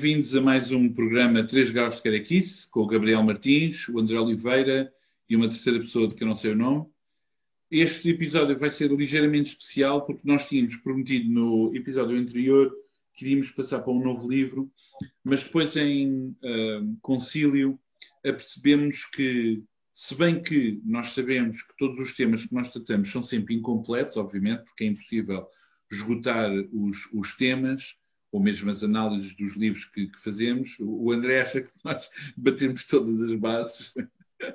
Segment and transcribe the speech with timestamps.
[0.00, 4.18] Bem-vindos a mais um programa 3 Graus de Caraquice, com o Gabriel Martins, o André
[4.18, 4.90] Oliveira
[5.28, 6.86] e uma terceira pessoa de que eu não sei o nome.
[7.70, 12.74] Este episódio vai ser ligeiramente especial porque nós tínhamos prometido no episódio anterior
[13.12, 14.72] que iríamos passar para um novo livro,
[15.22, 17.78] mas depois em uh, concílio
[18.24, 23.22] apercebemos que, se bem que nós sabemos que todos os temas que nós tratamos são
[23.22, 25.46] sempre incompletos, obviamente, porque é impossível
[25.92, 27.99] esgotar os, os temas,
[28.32, 30.76] ou mesmo as análises dos livros que, que, fazemos.
[30.78, 33.94] O André acha que nós batemos todas as bases.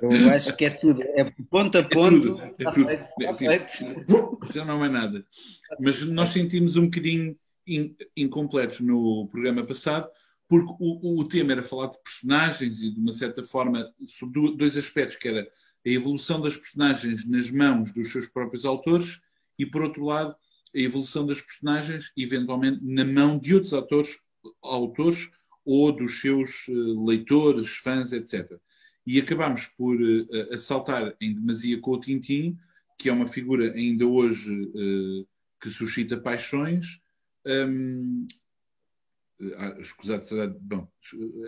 [0.02, 2.40] Eu acho que é tudo, é ponto a ponto.
[2.58, 3.52] É tudo, é tudo.
[3.52, 5.24] É tipo, já não é nada.
[5.78, 10.08] Mas nós sentimos um bocadinho in, incompletos no programa passado,
[10.48, 14.76] porque o, o, tema era falar de personagens e, de uma certa forma, sobre dois
[14.76, 19.20] aspectos, que era a evolução das personagens nas mãos dos seus próprios autores
[19.58, 20.36] e, por outro lado,
[20.74, 24.16] a evolução das personagens, eventualmente, na mão de outros autores,
[24.62, 25.28] autores
[25.64, 28.58] ou dos seus uh, leitores, fãs, etc.
[29.06, 32.56] E acabamos por uh, assaltar em demasia com o Tintin,
[32.98, 35.26] que é uma figura ainda hoje uh,
[35.60, 37.00] que suscita paixões.
[37.44, 38.26] Um,
[39.58, 40.46] ah, escusado será.
[40.48, 40.88] Bom,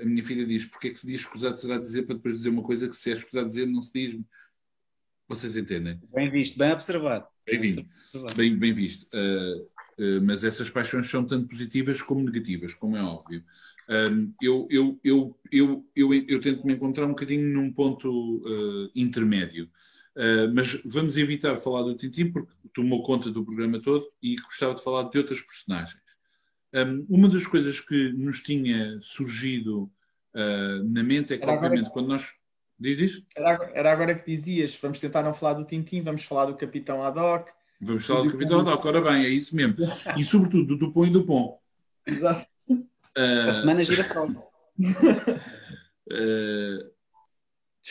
[0.02, 2.50] a minha filha diz: porque é que se diz escusado será dizer para depois dizer
[2.50, 4.20] uma coisa que se é escusado dizer não se diz.
[5.26, 6.00] Vocês entendem?
[6.12, 7.26] Bem visto, bem observado.
[7.50, 7.86] Bem-vindo.
[8.36, 9.06] Bem, bem visto.
[9.14, 9.62] Uh,
[9.98, 13.42] uh, mas essas paixões são tanto positivas como negativas, como é óbvio.
[13.88, 18.90] Um, eu, eu, eu, eu, eu, eu, tento me encontrar um bocadinho num ponto uh,
[18.94, 19.68] intermédio.
[20.52, 24.82] mas vamos evitar falar do Tintim, porque tomou conta do programa todo e gostava de
[24.82, 26.02] falar de outras personagens.
[26.74, 29.90] Um, uma das coisas que nos tinha surgido
[30.90, 32.37] na mente é que, obviamente, quando nós
[32.78, 33.26] Diz isso?
[33.34, 37.02] Era, era, agora que dizias, vamos tentar não falar do Tintim, vamos falar do Capitão
[37.02, 37.50] Haddock.
[37.80, 39.76] Vamos falar do Capitão Haddock, ora bem, é isso mesmo.
[40.16, 41.58] E sobretudo do Dupont e Dupont.
[42.06, 42.46] Exato.
[42.68, 43.48] Uh...
[43.48, 44.06] A semana gira
[46.12, 46.98] uh...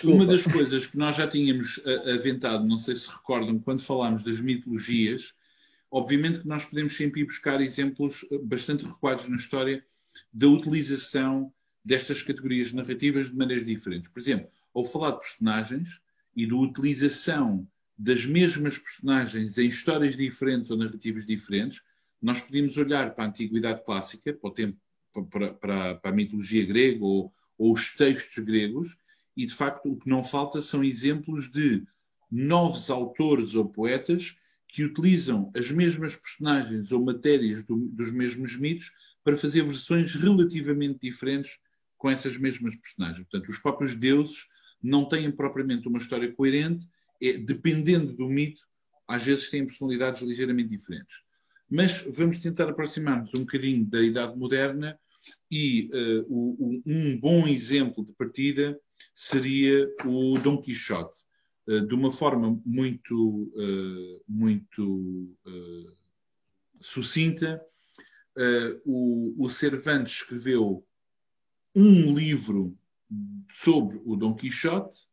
[0.03, 1.81] Uma das coisas que nós já tínhamos
[2.13, 5.33] aventado, não sei se recordam, quando falámos das mitologias,
[5.89, 9.83] obviamente que nós podemos sempre ir buscar exemplos bastante recuados na história
[10.31, 11.51] da utilização
[11.83, 14.07] destas categorias narrativas de maneiras diferentes.
[14.09, 16.01] Por exemplo, ao falar de personagens
[16.35, 17.67] e da utilização
[17.97, 21.81] das mesmas personagens em histórias diferentes ou narrativas diferentes,
[22.21, 24.77] nós podemos olhar para a antiguidade clássica, para, tempo,
[25.11, 28.99] para, para, para a mitologia grega ou, ou os textos gregos,
[29.35, 31.83] e de facto o que não falta são exemplos de
[32.29, 38.91] novos autores ou poetas que utilizam as mesmas personagens ou matérias do, dos mesmos mitos
[39.23, 41.57] para fazer versões relativamente diferentes
[41.97, 43.25] com essas mesmas personagens.
[43.27, 44.45] Portanto, os próprios deuses
[44.81, 46.87] não têm propriamente uma história coerente,
[47.21, 48.61] é, dependendo do mito,
[49.07, 51.15] às vezes têm personalidades ligeiramente diferentes.
[51.69, 54.97] Mas vamos tentar aproximar-nos um bocadinho da Idade Moderna
[55.51, 58.79] e uh, o, um bom exemplo de partida
[59.13, 61.17] seria o Dom Quixote.
[61.67, 65.35] Uh, de uma forma muito, uh, muito
[66.81, 67.61] sucinta,
[68.85, 70.85] o, o Cervantes escreveu
[71.73, 72.77] um livro
[73.51, 75.07] sobre o Dom Quixote,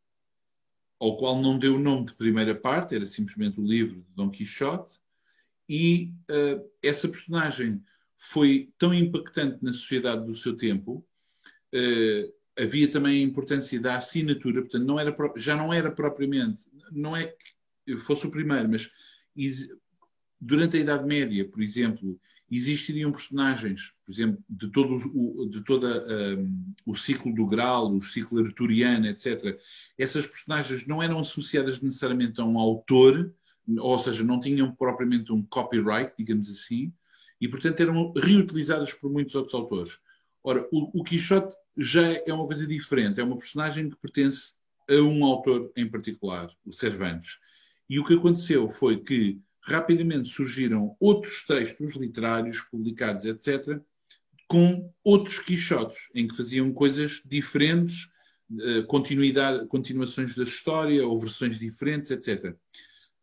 [0.98, 4.30] ao qual não deu o nome de primeira parte, era simplesmente o livro de Dom
[4.30, 4.92] Quixote,
[5.68, 7.82] e uh, essa personagem
[8.16, 11.06] foi tão impactante na sociedade do seu tempo.
[11.74, 16.62] Uh, havia também a importância da assinatura, portanto, não era, já não era propriamente,
[16.92, 17.34] não é
[17.84, 18.90] que fosse o primeiro, mas
[20.40, 22.18] durante a Idade Média, por exemplo,
[22.56, 26.04] existiriam personagens, por exemplo, de todo o, de toda,
[26.38, 29.58] um, o ciclo do Graal, o ciclo arturiano, etc.
[29.98, 33.32] Essas personagens não eram associadas necessariamente a um autor,
[33.78, 36.92] ou seja, não tinham propriamente um copyright, digamos assim,
[37.40, 39.98] e portanto eram reutilizadas por muitos outros autores.
[40.42, 44.54] Ora, o, o Quixote já é uma coisa diferente, é uma personagem que pertence
[44.88, 47.38] a um autor em particular, o Cervantes.
[47.88, 53.80] E o que aconteceu foi que rapidamente surgiram outros textos literários publicados, etc.,
[54.46, 58.10] com outros Quixotes, em que faziam coisas diferentes,
[58.60, 62.54] eh, continuidade, continuações da história ou versões diferentes, etc.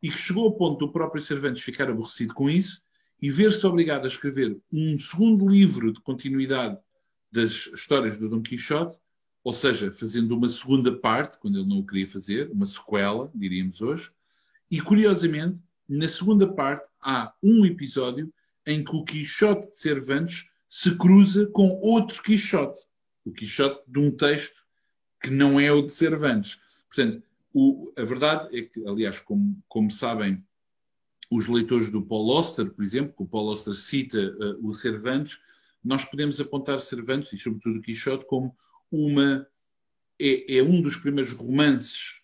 [0.02, 2.82] E que chegou ao ponto do próprio Cervantes ficar aborrecido com isso
[3.22, 6.76] e ver-se obrigado a escrever um segundo livro de continuidade
[7.32, 8.98] das histórias do Dom Quixote,
[9.44, 13.80] ou seja, fazendo uma segunda parte, quando ele não o queria fazer, uma sequela, diríamos
[13.80, 14.10] hoje,
[14.72, 15.62] e curiosamente
[15.92, 18.34] na segunda parte, há um episódio
[18.66, 22.80] em que o Quixote de Cervantes se cruza com outro Quixote.
[23.26, 24.62] O Quixote de um texto
[25.22, 26.60] que não é o de Cervantes.
[26.88, 27.22] Portanto,
[27.54, 30.42] o, a verdade é que, aliás, como, como, sabem
[31.30, 35.40] os leitores do Paul Auster, por exemplo, que o Paul Auster cita uh, o Cervantes,
[35.84, 38.56] nós podemos apontar Cervantes, e sobretudo Quixote, como
[38.90, 39.46] uma.
[40.18, 42.22] É, é um dos primeiros romances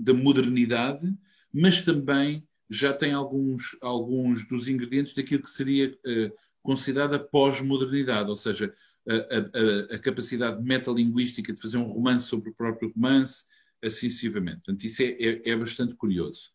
[0.00, 1.12] da modernidade,
[1.52, 6.32] mas também já tem alguns, alguns dos ingredientes daquilo que seria uh,
[6.62, 8.72] considerada pós-modernidade, ou seja,
[9.08, 13.44] a, a, a, capacidade metalinguística de fazer um romance sobre o próprio romance,
[13.82, 14.62] assim sucessivamente.
[14.64, 16.50] Portanto, isso é, é, é bastante curioso.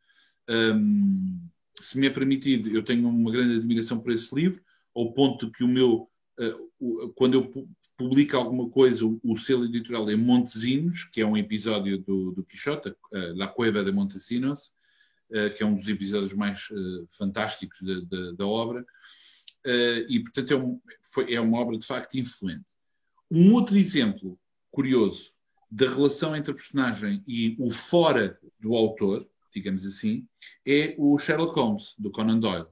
[0.50, 1.40] Um,
[1.80, 4.62] se me é permitido, eu tenho uma grande admiração por esse livro,
[4.94, 10.10] ao ponto que o meu, uh, quando eu publico alguma coisa, o, o, selo editorial
[10.10, 12.96] é Montesinos, que é um episódio do, do Quixote, uh,
[13.36, 14.74] La Cueva de Montesinos,
[15.56, 16.68] que é um dos episódios mais
[17.18, 18.86] fantásticos de, de, da obra,
[20.10, 20.82] e portanto é, um,
[21.14, 22.66] foi, é uma obra de facto influente.
[23.30, 24.38] Um outro exemplo
[24.72, 25.32] curioso
[25.72, 30.28] da relação entre a personagem e o fora do autor, digamos assim,
[30.68, 32.68] é o Sherlock Holmes, do Conan Doyle.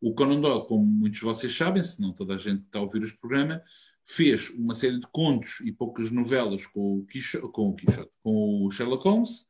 [0.00, 2.78] O Conan Doyle, como muitos de vocês sabem, se não toda a gente que está
[2.78, 3.60] a ouvir este programa,
[4.04, 8.66] fez uma série de contos e poucas novelas com o, Quixote, com o, Quixote, com
[8.66, 9.46] o Sherlock Holmes,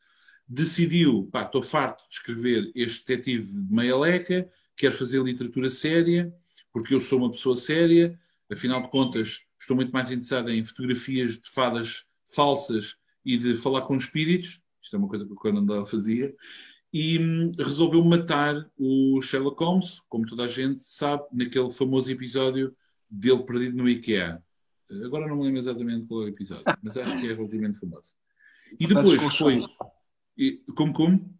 [0.46, 6.35] decidiu, pá, estou farto de escrever este detetive de meia leca, quero fazer literatura séria,
[6.73, 8.19] porque eu sou uma pessoa séria,
[8.50, 13.82] afinal de contas estou muito mais interessado em fotografias de fadas falsas e de falar
[13.82, 16.35] com espíritos, isto é uma coisa que o Conan Doyle fazia,
[16.93, 22.76] e hum, resolveu matar o Sherlock Holmes, como toda a gente sabe, naquele famoso episódio
[23.11, 24.43] dele perdido no IKEA.
[25.05, 28.11] Agora não me lembro exatamente qual é o episódio, mas acho que é relativamente famoso.
[28.79, 29.64] E depois foi.
[30.36, 31.34] E, como, como?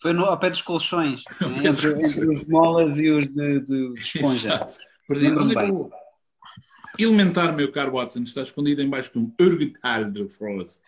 [0.00, 1.68] Foi no, ao pé dos colchões, né?
[1.68, 4.66] entre, entre, os molas e os de, de, esponja.
[5.08, 5.42] Perdido.
[5.42, 5.90] Onde é eu...
[6.98, 10.82] Elementar, meu caro Watson, está escondido embaixo de um Urgetal de Frost.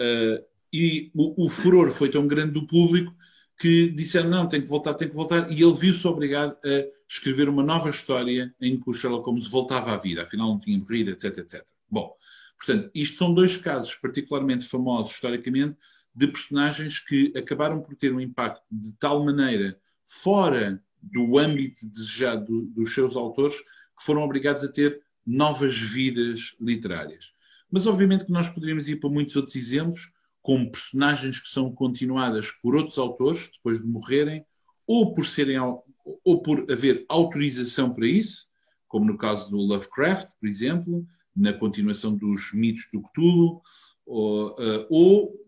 [0.00, 0.42] Uh,
[0.72, 3.14] e o, o, furor foi tão grande do público
[3.60, 7.48] que disseram não, tem que voltar, tem que voltar, e ele viu-se obrigado a escrever
[7.48, 11.10] uma nova história em que o Sherlock Holmes voltava à vida, afinal não tinha morrido,
[11.10, 11.62] etc, etc.
[11.88, 12.12] Bom,
[12.58, 15.76] portanto, isto são dois casos particularmente famosos historicamente
[16.14, 22.46] de personagens que acabaram por ter um impacto de tal maneira fora do âmbito desejado
[22.46, 27.32] do, dos seus autores que foram obrigados a ter novas vidas literárias.
[27.70, 30.12] Mas obviamente que nós poderíamos ir para muitos outros exemplos,
[30.42, 34.44] como personagens que são continuadas por outros autores depois de morrerem,
[34.86, 35.58] ou por serem
[36.24, 38.48] ou por haver autorização para isso,
[38.88, 43.62] como no caso do Lovecraft, por exemplo, na continuação dos mitos do Cthulhu,
[44.04, 45.41] ou, uh, ou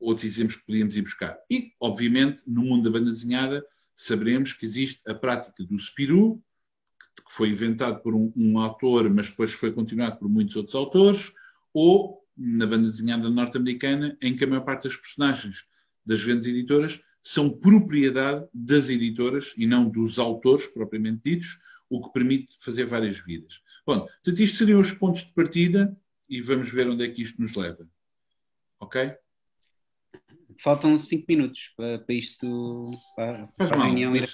[0.00, 1.38] outros exemplos que podíamos ir buscar.
[1.50, 3.64] E, obviamente, no mundo da banda desenhada,
[3.94, 6.42] saberemos que existe a prática do Spirou,
[7.16, 11.32] que foi inventado por um, um autor, mas depois foi continuado por muitos outros autores,
[11.74, 15.64] ou na banda desenhada norte-americana, em que a maior parte das personagens
[16.06, 21.58] das grandes editoras são propriedade das editoras e não dos autores propriamente ditos,
[21.90, 23.60] o que permite fazer várias vidas.
[23.86, 25.96] Bom, portanto, isto seriam os pontos de partida
[26.28, 27.88] e vamos ver onde é que isto nos leva.
[28.78, 29.14] Ok?
[30.62, 34.28] Faltam cinco minutos para, para isto, para, para a reunião ir.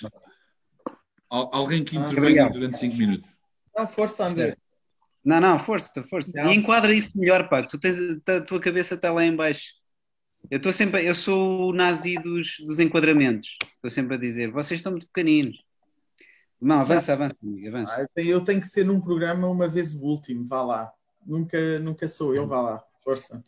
[1.28, 3.28] Alguém que ah, intervenha durante cinco minutos.
[3.76, 4.56] Não, força, André.
[5.24, 6.30] Não, não, força, força.
[6.34, 6.52] Não.
[6.52, 7.62] E enquadra isso melhor, pá.
[7.62, 9.72] Tu tens, a tua cabeça está lá em baixo.
[10.50, 13.56] Eu estou sempre, eu sou o nazi dos, dos enquadramentos.
[13.76, 15.64] Estou sempre a dizer, vocês estão muito pequeninos.
[16.60, 17.94] Não, avança, avança, amigo, avança.
[17.96, 20.92] Ah, eu tenho que ser num programa uma vez o último, vá lá.
[21.26, 22.84] Nunca, nunca sou eu, vá lá.
[23.02, 23.44] Força.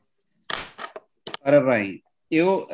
[1.43, 2.67] Ora bem, eu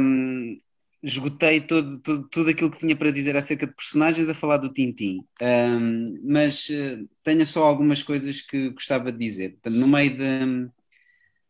[0.00, 0.60] hum,
[1.02, 4.72] esgotei todo, todo, tudo aquilo que tinha para dizer acerca de personagens a falar do
[4.72, 9.58] Tintim, um, mas uh, tenho só algumas coisas que gostava de dizer.
[9.66, 10.70] No meio de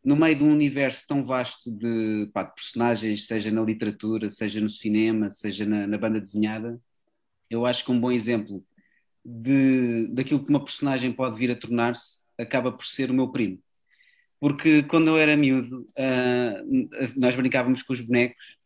[0.05, 4.61] no meio de um universo tão vasto de, pá, de personagens, seja na literatura, seja
[4.61, 6.81] no cinema, seja na, na, banda desenhada,
[7.50, 8.65] eu acho que um bom exemplo
[9.25, 13.61] de, daquilo que uma personagem pode vir a tornar-se acaba por ser o meu primo.
[14.40, 18.59] Porque quando eu era miúdo, uh, nós brincávamos com os bonecos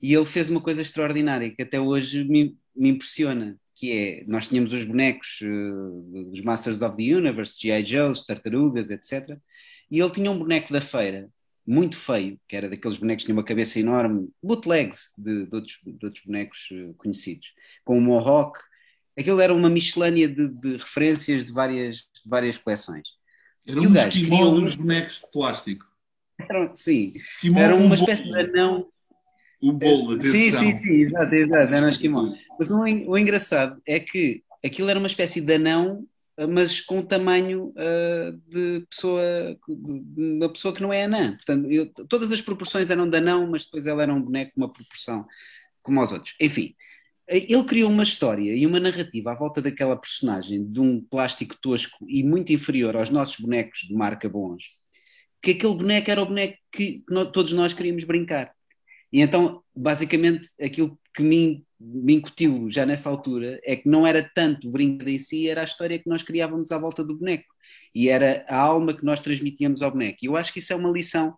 [0.00, 4.46] e ele fez uma coisa extraordinária que até hoje me, me impressiona, que é, nós
[4.46, 7.84] tínhamos os bonecos uh, dos Masters of the Universe, G.I.
[7.84, 9.38] Joe's, Tartarugas, etc.
[9.90, 11.28] E ele tinha um boneco da feira,
[11.66, 15.78] muito feio, que era daqueles bonecos que tinham uma cabeça enorme, bootlegs de, de, outros,
[15.84, 17.48] de outros, bonecos uh, conhecidos,
[17.84, 18.58] com o Mohawk.
[19.18, 23.17] Aquilo era uma miscelânea de, de referências de várias, de várias coleções.
[23.68, 25.86] Era um esquimó dos bonecos de plástico.
[26.38, 28.88] Era, sim, esquimó era uma espécie de anão
[29.60, 30.32] o bolo, atenção.
[30.32, 32.34] Sim, sim, sim, exato, exato, era um esquimó.
[32.58, 36.06] Mas o, o engraçado é que aquilo era uma espécie de anão,
[36.48, 39.22] mas com o tamanho uh, de pessoa,
[39.68, 41.32] de uma pessoa que não é anã.
[41.32, 44.60] Portanto, eu, todas as proporções eram de anão, mas depois ela era um boneco com
[44.60, 45.26] uma proporção
[45.82, 46.34] como aos outros.
[46.40, 46.74] Enfim,
[47.28, 52.06] ele criou uma história e uma narrativa à volta daquela personagem de um plástico tosco
[52.08, 54.64] e muito inferior aos nossos bonecos de marca bons,
[55.42, 58.52] que aquele boneco era o boneco que, todos nós queríamos brincar.
[59.12, 64.28] E então, basicamente, aquilo que me, me incutiu já nessa altura é que não era
[64.34, 67.46] tanto o brinco em si, era a história que nós criávamos à volta do boneco.
[67.94, 70.18] E era a alma que nós transmitíamos ao boneco.
[70.22, 71.34] E eu acho que isso é uma lição,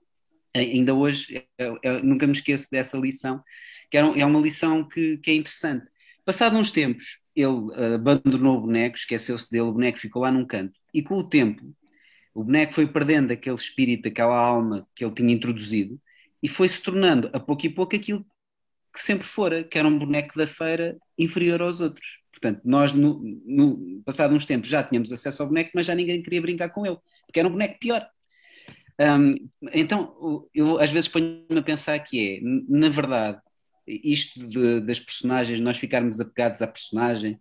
[0.55, 3.43] ainda hoje, eu, eu nunca me esqueço dessa lição,
[3.91, 5.87] que é, é uma lição que, que é interessante.
[6.25, 10.79] Passado uns tempos, ele abandonou o boneco, esqueceu-se dele, o boneco ficou lá num canto.
[10.93, 11.75] E com o tempo,
[12.35, 16.01] o boneco foi perdendo aquele espírito, aquela alma que ele tinha introduzido
[16.43, 18.25] e foi se tornando, a pouco e pouco, aquilo
[18.93, 22.19] que sempre fora, que era um boneco da feira inferior aos outros.
[22.31, 26.23] Portanto, nós, no, no passado uns tempos, já tínhamos acesso ao boneco, mas já ninguém
[26.23, 28.09] queria brincar com ele, porque era um boneco pior.
[29.01, 33.41] Um, então, eu às vezes ponho-me a pensar que é, na verdade,
[33.91, 37.33] isto de, das personagens, nós ficarmos apegados à personagem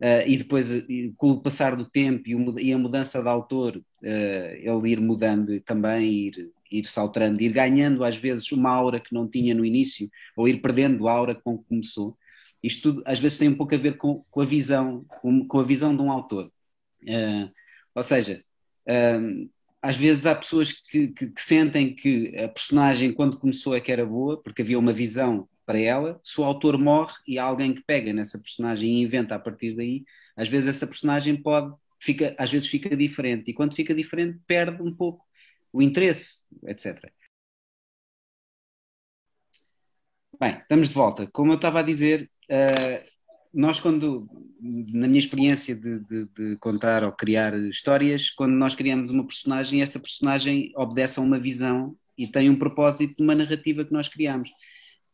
[0.00, 0.68] uh, e depois,
[1.16, 5.00] com o passar do tempo e, o, e a mudança de autor, uh, ele ir
[5.00, 9.54] mudando também, ir, ir se alterando, ir ganhando às vezes uma aura que não tinha
[9.54, 12.16] no início, ou ir perdendo a aura com que começou.
[12.62, 15.58] Isto tudo às vezes tem um pouco a ver com, com a visão, com, com,
[15.58, 16.50] a visão de um autor.
[17.02, 17.50] Uh,
[17.94, 18.42] ou seja,
[19.82, 23.92] às vezes há pessoas que, que, que, sentem que a personagem, quando começou, é que
[23.92, 27.74] era boa, porque havia uma visão para ela, se o autor morre e há alguém
[27.74, 30.04] que pega nessa personagem e inventa a partir daí,
[30.36, 34.82] às vezes essa personagem pode, fica, às vezes fica diferente, e quando fica diferente perde
[34.82, 35.24] um pouco
[35.72, 37.10] o interesse, etc.
[40.38, 41.26] Bem, estamos de volta.
[41.28, 43.12] Como eu estava a dizer, uh,
[43.52, 44.28] nós quando,
[44.60, 49.82] na minha experiência de, de, de, contar ou criar histórias, quando nós criamos uma personagem,
[49.82, 54.08] esta personagem obedece a uma visão e tem um propósito de uma narrativa que nós
[54.08, 54.50] criamos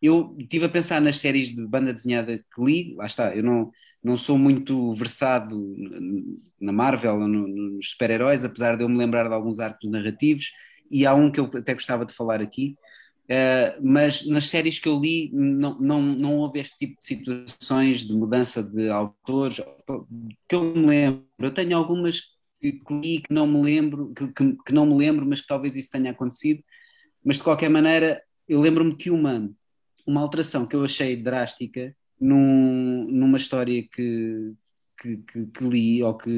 [0.00, 3.71] eu estive a pensar nas séries de banda desenhada que li, lá está, eu não,
[4.02, 5.76] não sou muito versado
[6.61, 10.52] na Marvel, no, nos super-heróis, apesar de eu me lembrar de alguns arcos narrativos,
[10.90, 12.76] e há um que eu até gostava de falar aqui,
[13.25, 18.05] uh, mas nas séries que eu li não, não, não houve este tipo de situações
[18.05, 19.61] de mudança de autores,
[20.49, 22.21] que eu me lembro, eu tenho algumas
[22.61, 25.76] que li que não me lembro, que, que, que não me lembro, mas que talvez
[25.76, 26.62] isso tenha acontecido,
[27.25, 29.49] mas de qualquer maneira eu lembro-me que uma
[30.09, 34.55] uma alteração que eu achei drástica num, numa história que,
[34.99, 36.31] que, que, que, li ou que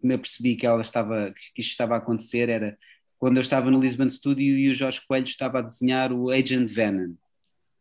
[0.00, 2.78] me apercebi que ela estava que isto estava a acontecer era
[3.18, 6.70] quando eu estava no Lisbon Studio e o Jorge Coelho estava a desenhar o Agent
[6.70, 7.14] Venom.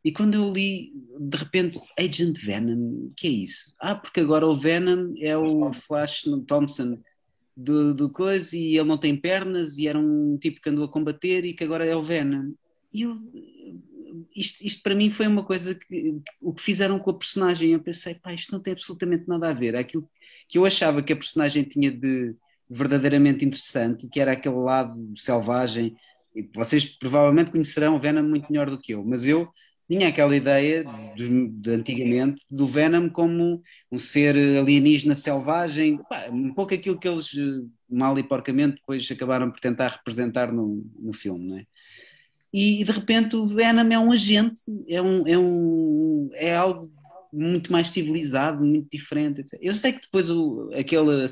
[0.03, 3.71] E quando eu li, de repente, Agent Venom, que é isso?
[3.79, 6.97] Ah, porque agora o Venom é o Flash Thompson
[7.55, 10.91] do, do coisa e ele não tem pernas e era um tipo que andou a
[10.91, 12.53] combater e que agora é o Venom.
[12.91, 13.19] E eu
[14.35, 17.71] isto, isto para mim foi uma coisa que, o que fizeram com a personagem.
[17.71, 19.75] Eu pensei, pá, isto não tem absolutamente nada a ver.
[19.75, 20.09] Aquilo
[20.47, 22.35] que eu achava que a personagem tinha de
[22.69, 25.95] verdadeiramente interessante, que era aquele lado selvagem.
[26.53, 29.49] Vocês provavelmente conhecerão o Venom muito melhor do que eu, mas eu
[29.89, 30.83] tinha aquela ideia
[31.15, 37.07] de, de antigamente do Venom como um ser alienígena selvagem, pá, um pouco aquilo que
[37.07, 37.31] eles
[37.89, 41.65] mal e porcamente depois acabaram por tentar representar no, no filme, não é?
[42.57, 46.91] E de repente o Venom é um agente, é, um, é, um, é algo
[47.31, 49.41] muito mais civilizado, muito diferente.
[49.41, 49.59] Etc.
[49.61, 51.27] Eu sei que depois o, aquela,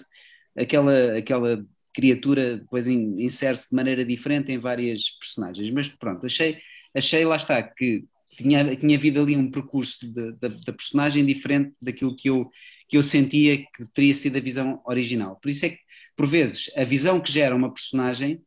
[0.55, 6.59] aquela, aquela criatura depois insere-se de maneira diferente em várias personagens, mas pronto, achei,
[6.93, 8.05] achei lá está que
[8.37, 12.51] tinha, tinha havido ali um percurso da personagem diferente daquilo que eu,
[12.87, 15.39] que eu sentia que teria sido a visão original.
[15.41, 15.79] Por isso é que,
[16.15, 18.43] por vezes, a visão que gera uma personagem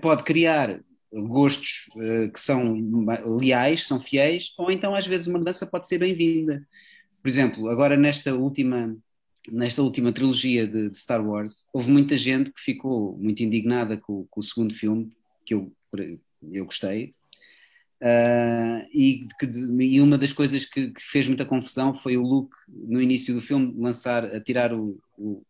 [0.00, 0.80] pode criar
[1.22, 2.76] gostos uh, que são
[3.40, 6.66] leais, são fiéis, ou então às vezes uma mudança pode ser bem-vinda.
[7.22, 8.96] Por exemplo, agora nesta última
[9.50, 14.26] nesta última trilogia de, de, Star Wars, houve muita gente que ficou muito indignada com,
[14.30, 15.12] com o segundo filme,
[15.44, 15.70] que eu,
[16.50, 17.14] eu gostei,
[18.00, 22.54] uh, e, que, e, uma das coisas que, que, fez muita confusão foi o Luke,
[22.68, 25.44] no início do filme, lançar, tirar o, o,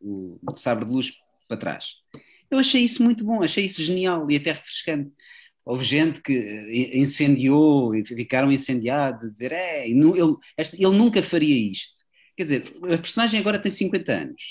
[0.00, 1.14] o sabre de luz
[1.46, 1.94] para trás.
[2.50, 5.12] Eu achei isso muito bom, achei isso genial e até refrescante.
[5.64, 10.00] Houve gente que incendiou e ficaram incendiados a dizer: é, ele,
[10.56, 11.92] ele nunca faria isto.
[12.34, 14.42] Quer dizer, a personagem agora tem 50 anos.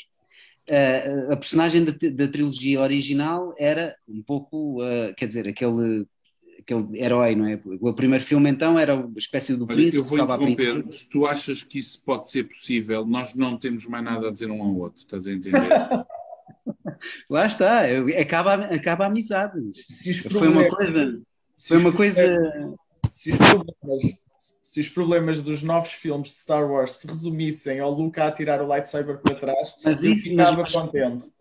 [0.70, 6.06] Uh, a personagem da, da, trilogia original era um pouco, uh, quer dizer, aquele,
[6.60, 7.60] aquele herói, não é?
[7.80, 9.98] O primeiro filme então era uma espécie do príncipe.
[9.98, 10.92] Eu vou interromper.
[10.92, 14.51] Se tu achas que isso pode ser possível, nós não temos mais nada a dizer
[14.51, 15.62] um ao outro, estás a entender?
[17.29, 17.83] Lá está,
[18.19, 19.59] acaba, acaba a amizade.
[20.31, 21.21] Foi uma coisa.
[21.67, 22.38] Foi uma coisa.
[23.09, 24.19] Se os, problemas,
[24.62, 28.62] se os problemas dos novos filmes de Star Wars se resumissem ao Luke a tirar
[28.62, 31.31] o lightsaber para trás, mas eu isso, ficava mas, contente.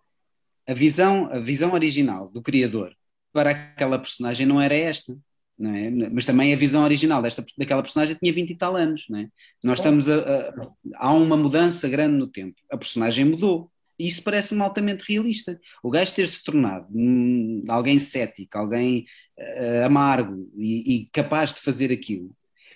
[0.67, 2.97] A visão, a visão original do criador
[3.33, 5.17] para aquela personagem não era esta.
[5.59, 5.91] Não é?
[5.91, 9.05] Mas também a visão original desta, daquela personagem tinha 20 e tal anos.
[9.09, 9.29] Não é?
[9.65, 12.57] Nós estamos a, a, há uma mudança grande no tempo.
[12.71, 13.71] A personagem mudou.
[13.99, 15.59] Isso parece-me altamente realista.
[15.83, 19.07] O gajo ter-se tornado hum, alguém cético, alguém
[19.39, 22.31] uh, amargo e, e, capaz de fazer aquilo.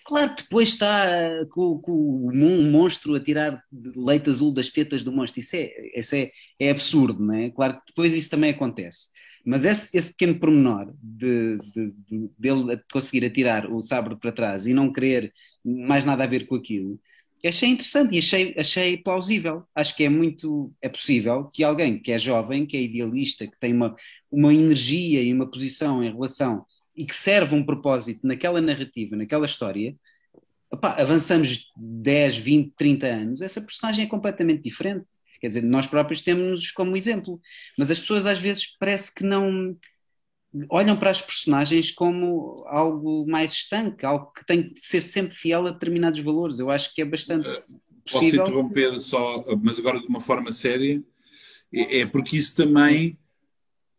[0.04, 1.06] Claro que depois está
[1.42, 1.92] uh, com, com
[2.32, 5.40] um monstro a tirar leite azul das tetas do monstro.
[5.40, 7.50] Isso é, isso é, é absurdo, não é?
[7.50, 9.08] Claro que depois isso também acontece.
[9.44, 14.66] Mas esse, esse pequeno pormenor de, de, de, dele conseguir atirar o sabre para trás
[14.66, 15.32] e não querer
[15.64, 17.00] mais nada a ver com aquilo,
[17.48, 19.64] achei interessante e achei, achei plausível.
[19.74, 23.58] Acho que é muito é possível que alguém que é jovem, que é idealista, que
[23.58, 23.96] tem uma,
[24.30, 26.64] uma energia e uma posição em relação
[26.96, 29.96] e que serve um propósito naquela narrativa, naquela história,
[30.82, 35.04] avançamos 10, 20, 30 anos, essa personagem é completamente diferente.
[35.40, 37.40] Quer dizer, nós próprios temos como exemplo,
[37.78, 39.74] mas as pessoas às vezes parece que não
[40.68, 45.66] olham para as personagens como algo mais estanque, algo que tem que ser sempre fiel
[45.66, 46.58] a determinados valores.
[46.58, 47.62] Eu acho que é bastante uh,
[48.04, 48.44] possível.
[48.44, 51.02] Posso interromper só, mas agora de uma forma séria,
[51.72, 53.16] é, é porque isso também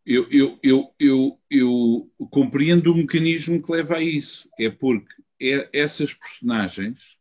[0.06, 4.50] eu, eu, eu, eu, eu compreendo o mecanismo que leva a isso.
[4.60, 7.18] É porque é, essas personagens,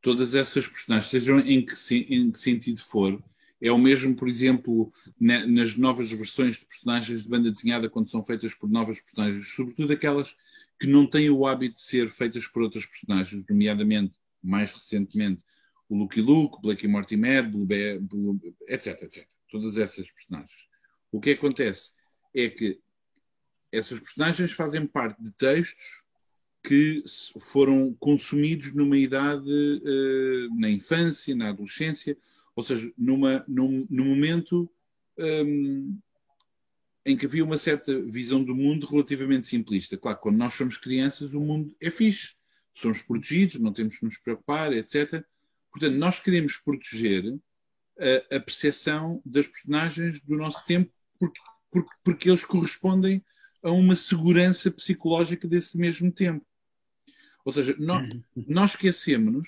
[0.00, 1.74] todas essas personagens, sejam em que,
[2.08, 3.22] em que sentido for,
[3.60, 8.10] é o mesmo, por exemplo, na, nas novas versões de personagens de banda desenhada, quando
[8.10, 10.36] são feitas por novas personagens, sobretudo aquelas
[10.78, 15.42] que não têm o hábito de ser feitas por outras personagens, nomeadamente, mais recentemente,
[15.88, 18.38] o Lucky Luke, Blake Mortimer, Blue Bear, Blue,
[18.68, 19.26] etc, etc.
[19.50, 20.66] Todas essas personagens.
[21.10, 21.92] O que acontece
[22.34, 22.78] é que
[23.72, 26.04] essas personagens fazem parte de textos
[26.62, 27.02] que
[27.40, 32.18] foram consumidos numa idade, uh, na infância, na adolescência,
[32.56, 34.68] ou seja, numa, num, num momento
[35.18, 35.98] um,
[37.04, 39.96] em que havia uma certa visão do mundo relativamente simplista.
[39.98, 42.34] Claro, quando nós somos crianças, o mundo é fixe.
[42.72, 45.22] Somos protegidos, não temos que nos preocupar, etc.
[45.70, 47.38] Portanto, nós queremos proteger
[47.98, 51.40] a, a percepção das personagens do nosso tempo porque,
[51.70, 53.24] porque, porque eles correspondem
[53.62, 56.44] a uma segurança psicológica desse mesmo tempo.
[57.44, 58.22] Ou seja, nós, uhum.
[58.48, 59.46] nós esquecemos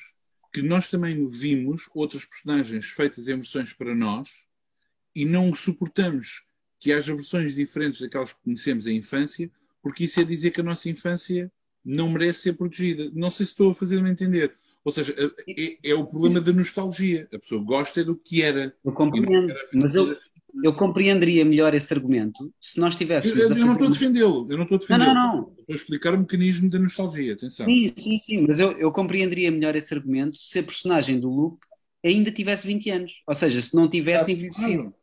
[0.53, 4.47] que nós também vimos outras personagens feitas em versões para nós
[5.15, 6.43] e não suportamos
[6.81, 9.51] que haja versões diferentes daquelas que conhecemos em infância,
[9.83, 11.51] porque isso é dizer que a nossa infância
[11.85, 13.11] não merece ser protegida.
[13.15, 14.55] Não sei se estou a fazer-me entender.
[14.85, 15.15] Ou seja,
[15.49, 17.29] é, é, o problema da nostalgia.
[17.33, 18.75] A pessoa gosta do que era.
[18.85, 20.17] Eu compreendo, mas eu,
[20.63, 23.39] eu compreenderia melhor esse argumento se nós tivéssemos.
[23.39, 25.15] Eu, eu não estou a defendê-lo, eu não estou a defendê-lo.
[25.15, 25.55] Não, não, não.
[25.59, 27.67] Estou a explicar o mecanismo da nostalgia, atenção.
[27.67, 31.67] Sim, sim, sim, mas eu, eu compreenderia melhor esse argumento se a personagem do Luke
[32.05, 33.13] ainda tivesse 20 anos.
[33.27, 34.83] Ou seja, se não tivesse envelhecido.
[34.83, 34.95] Claro.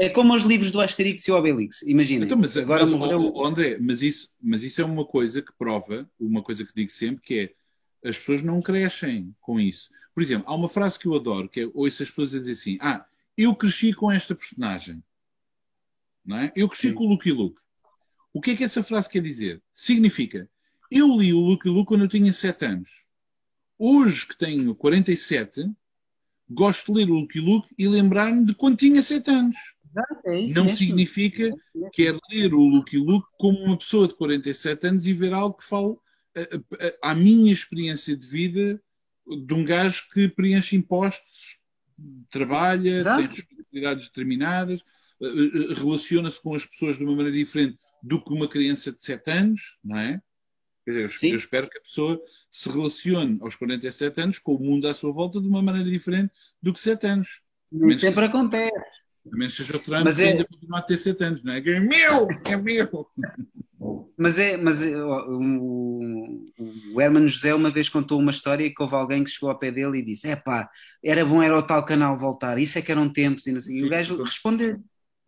[0.00, 2.24] É como os livros do Asterix e o Obelix, imagina.
[2.24, 3.32] Então, mas, agora mas, morreu...
[3.34, 6.90] oh, André, mas isso, mas isso é uma coisa que prova, uma coisa que digo
[6.90, 9.90] sempre, que é as pessoas não crescem com isso.
[10.14, 12.52] Por exemplo, há uma frase que eu adoro, que é ouço as pessoas a dizer
[12.52, 13.04] assim: Ah,
[13.38, 15.02] eu cresci com esta personagem.
[16.26, 16.52] Não é?
[16.56, 16.94] Eu cresci Sim.
[16.94, 17.60] com o Lucky Luke.
[18.32, 19.62] O que é que essa frase quer dizer?
[19.72, 20.50] Significa,
[20.90, 22.90] eu li o Lucky Luke quando eu tinha 7 anos.
[23.78, 25.70] Hoje que tenho 47,
[26.50, 29.56] gosto de ler o Lucky Luke e lembrar-me de quando tinha 7 anos.
[30.26, 30.76] É não mesmo.
[30.76, 31.50] significa
[31.92, 35.56] que é ler o Lucky Luke como uma pessoa de 47 anos e ver algo
[35.56, 35.96] que fale
[37.02, 38.82] à minha experiência de vida
[39.26, 41.57] de um gajo que preenche impostos,
[42.30, 43.18] trabalha, Exato.
[43.18, 44.84] tem responsabilidades determinadas
[45.20, 49.00] eh, eh, relaciona-se com as pessoas de uma maneira diferente do que uma criança de
[49.00, 50.22] 7 anos, não é?
[50.84, 54.88] Quer dizer, eu, espero que a pessoa se relacione aos 47 anos com o mundo
[54.88, 56.32] à sua volta de uma maneira diferente
[56.62, 57.42] do que 7 anos.
[57.70, 58.76] Nem sempre seja, acontece.
[59.30, 60.28] A menos seja o Trump Mas é...
[60.28, 61.58] ainda continua a ter 7 anos, não é?
[61.58, 62.28] É meu!
[62.46, 63.06] É meu!
[64.16, 66.50] Mas é, mas é, o,
[66.94, 69.70] o Hermano José uma vez contou uma história que houve alguém que chegou ao pé
[69.70, 70.68] dele e disse: é pá,
[71.02, 73.46] era bom era o tal canal voltar, isso é que eram tempos.
[73.46, 74.78] E, e o gajo respondeu: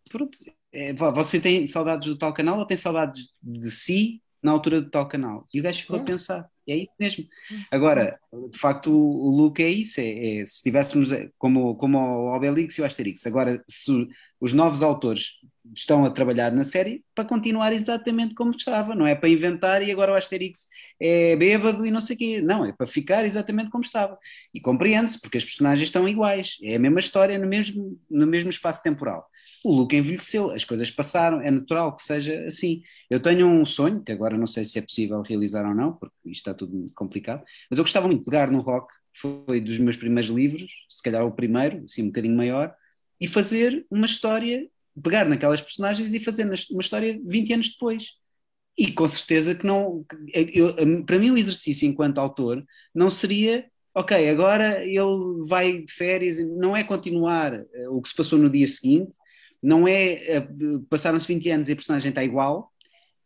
[0.09, 0.37] pronto,
[0.73, 4.89] é, você tem saudades do tal canal ou tem saudades de si na altura do
[4.89, 5.47] tal canal?
[5.53, 7.25] E o gajo ficou a pensar, é isso mesmo.
[7.71, 8.19] Agora,
[8.51, 12.35] de facto, o, o look é isso, é, é, se tivéssemos é, como, como o
[12.35, 14.07] Obelix e o Asterix, agora se
[14.39, 15.33] os novos autores
[15.75, 19.91] estão a trabalhar na série para continuar exatamente como estava, não é para inventar e
[19.91, 20.67] agora o Asterix
[20.99, 24.17] é bêbado e não sei o quê, não, é para ficar exatamente como estava.
[24.53, 28.49] E compreende-se, porque as personagens estão iguais, é a mesma história no mesmo, no mesmo
[28.49, 29.27] espaço temporal.
[29.63, 32.81] O Luke envelheceu, as coisas passaram, é natural que seja assim.
[33.09, 36.15] Eu tenho um sonho, que agora não sei se é possível realizar ou não, porque
[36.25, 39.97] isto está tudo complicado, mas eu gostava muito de pegar no rock, foi dos meus
[39.97, 42.73] primeiros livros, se calhar o primeiro, assim um bocadinho maior,
[43.19, 44.67] e fazer uma história,
[45.01, 48.09] pegar naquelas personagens e fazer uma história 20 anos depois.
[48.77, 50.05] E com certeza que não.
[50.33, 56.37] Eu, para mim, o exercício enquanto autor não seria ok, agora ele vai de férias,
[56.39, 59.11] não é continuar eh, o que se passou no dia seguinte,
[59.61, 62.71] não é uh, passaram-se 20 anos e a personagem está igual,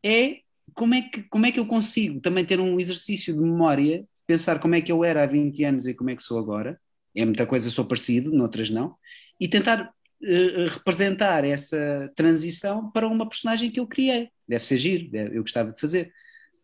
[0.03, 0.39] é
[0.73, 4.21] como é, que, como é que eu consigo também ter um exercício de memória, de
[4.27, 6.79] pensar como é que eu era há 20 anos e como é que sou agora,
[7.15, 8.95] é muita coisa, sou parecido, noutras não,
[9.39, 14.29] e tentar uh, representar essa transição para uma personagem que eu criei.
[14.47, 16.11] Deve ser giro, eu gostava de fazer.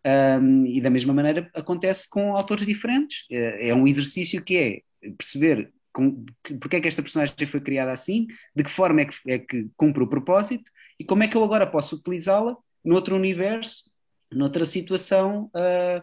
[0.04, 3.26] Um, e da mesma maneira acontece com autores diferentes.
[3.32, 6.26] É, é um exercício que é perceber com,
[6.60, 9.70] porque é que esta personagem foi criada assim, de que forma é que, é que
[9.76, 13.92] cumpre o propósito e como é que eu agora posso utilizá-la noutro universo,
[14.32, 16.02] noutra situação uh,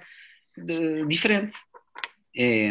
[0.64, 1.56] de, diferente.
[2.36, 2.70] É,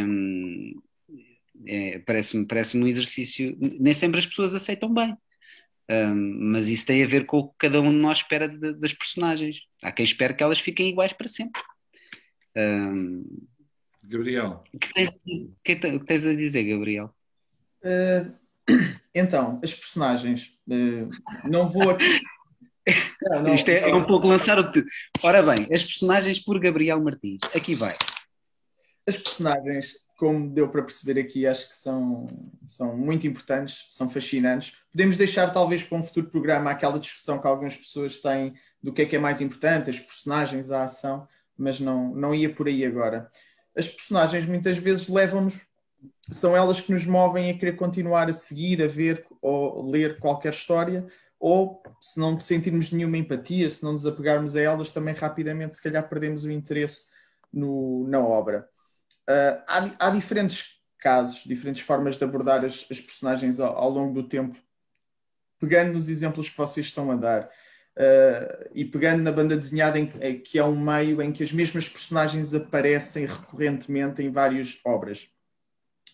[1.65, 3.58] é, Parece-me parece um exercício.
[3.60, 5.15] Nem sempre as pessoas aceitam bem.
[5.89, 8.73] Um, mas isso tem a ver com o que cada um de nós espera de,
[8.73, 9.62] das personagens.
[9.82, 11.62] Há quem espere que elas fiquem iguais para sempre.
[12.56, 13.23] Um,
[14.08, 14.63] Gabriel.
[14.74, 15.10] O que, tens,
[15.63, 17.13] que, que tens a dizer, Gabriel?
[17.84, 18.34] Uh,
[19.13, 20.58] então, as personagens.
[20.67, 21.10] Uh,
[21.48, 22.06] não vou aqui.
[23.22, 24.72] Não, não, Isto é, é, um pouco lançar o.
[25.22, 27.41] Ora bem, as personagens por Gabriel Martins.
[27.54, 27.98] Aqui vai.
[29.06, 32.28] As personagens, como deu para perceber aqui, acho que são,
[32.63, 34.72] são muito importantes, são fascinantes.
[34.89, 39.02] Podemos deixar, talvez, para um futuro programa aquela discussão que algumas pessoas têm do que
[39.02, 42.86] é que é mais importante, as personagens, a ação, mas não, não ia por aí
[42.86, 43.30] agora
[43.78, 45.60] as personagens muitas vezes levam-nos,
[46.32, 50.52] são elas que nos movem a querer continuar a seguir, a ver ou ler qualquer
[50.52, 51.08] história,
[51.40, 55.82] ou se não sentirmos nenhuma empatia, se não nos apegarmos a elas, também rapidamente, se
[55.82, 57.10] calhar, perdemos o interesse
[57.54, 58.68] no, na obra.
[59.30, 64.22] Uh, há, há, diferentes casos, diferentes formas de abordar as, as personagens ao, ao longo
[64.22, 64.58] do tempo,
[65.60, 67.50] pegando nos exemplos que vocês estão a dar.
[67.97, 71.51] Uh, e pegando na banda desenhada, em, em, que é um meio em que as
[71.51, 75.27] mesmas personagens aparecem recorrentemente em várias obras.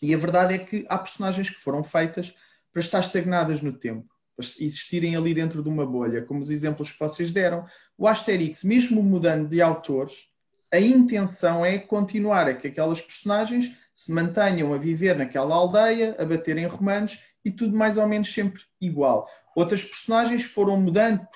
[0.02, 2.34] E a verdade é que há personagens que foram feitas
[2.72, 6.90] para estar estagnadas no tempo, para existirem ali dentro de uma bolha, como os exemplos
[6.90, 7.66] que vocês deram.
[7.98, 10.30] O Asterix, mesmo mudando de autores,
[10.72, 16.26] a intenção é continuar a que aquelas personagens se mantenham a viver naquela aldeia, a
[16.26, 19.28] baterem romanos e tudo mais ou menos sempre igual.
[19.56, 21.28] Outras personagens foram mudando,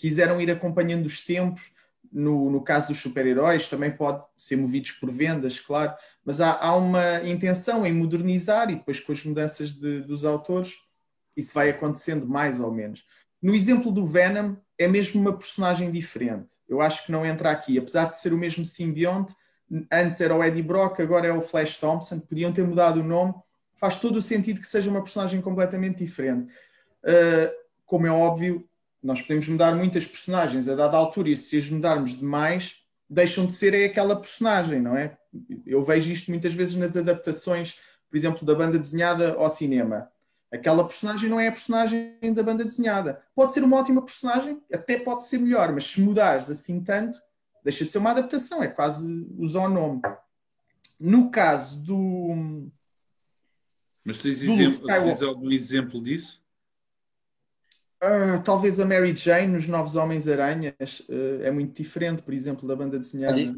[0.00, 1.70] quiseram ir acompanhando os tempos.
[2.10, 6.74] No, no caso dos super-heróis, também pode ser movidos por vendas, claro, mas há, há
[6.74, 10.74] uma intenção em modernizar e depois com as mudanças de, dos autores,
[11.36, 13.04] isso vai acontecendo mais ou menos.
[13.40, 16.48] No exemplo do Venom, é mesmo uma personagem diferente.
[16.68, 17.78] Eu acho que não entra aqui.
[17.78, 19.32] Apesar de ser o mesmo simbionte,
[19.92, 23.34] antes era o Eddie Brock, agora é o Flash Thompson, podiam ter mudado o nome.
[23.76, 26.52] Faz todo o sentido que seja uma personagem completamente diferente.
[27.04, 27.54] Uh,
[27.86, 28.68] como é óbvio,
[29.02, 32.76] nós podemos mudar muitas personagens a dada altura e se as mudarmos demais,
[33.08, 35.16] deixam de ser aquela personagem, não é?
[35.66, 37.76] Eu vejo isto muitas vezes nas adaptações,
[38.08, 40.10] por exemplo, da banda desenhada ao cinema.
[40.52, 43.22] Aquela personagem não é a personagem da banda desenhada.
[43.34, 47.20] Pode ser uma ótima personagem, até pode ser melhor, mas se mudares assim tanto,
[47.64, 50.02] deixa de ser uma adaptação, é quase usar o nome.
[50.98, 52.68] No caso do.
[54.04, 56.42] Mas tens exemplo, tens algum exemplo disso?
[58.02, 62.74] Uh, talvez a Mary Jane nos Novos Homens-Aranhas uh, é muito diferente, por exemplo, da
[62.74, 63.36] banda desenhada.
[63.36, 63.56] Olha,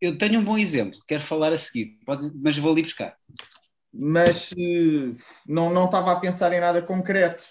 [0.00, 3.16] eu tenho um bom exemplo, quero falar a seguir, pode, mas vou ali buscar.
[3.92, 5.16] Mas uh,
[5.46, 7.42] não, não estava a pensar em nada concreto.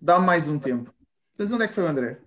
[0.00, 0.92] Dá-me mais um tempo.
[1.36, 2.18] Mas onde é que foi o André?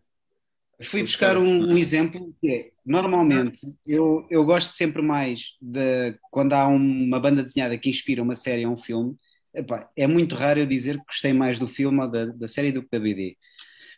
[0.84, 6.54] Fui buscar um, um, exemplo que é, normalmente, eu, eu gosto sempre mais de quando
[6.54, 9.18] há uma banda desenhada que inspira uma série ou um filme,
[9.54, 12.72] Epá, é muito raro eu dizer que gostei mais do filme ou da, da série
[12.72, 13.38] do que da BD.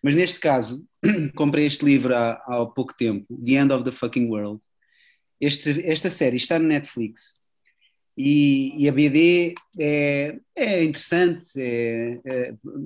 [0.01, 0.85] Mas neste caso,
[1.35, 4.61] comprei este livro há, há pouco tempo, The End of the Fucking World.
[5.41, 7.39] Este, esta série está no Netflix
[8.21, 12.19] e, e a BD é, é interessante, é,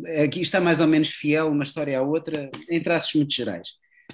[0.05, 3.69] é, aqui está mais ou menos fiel uma história à outra, em traços muito gerais.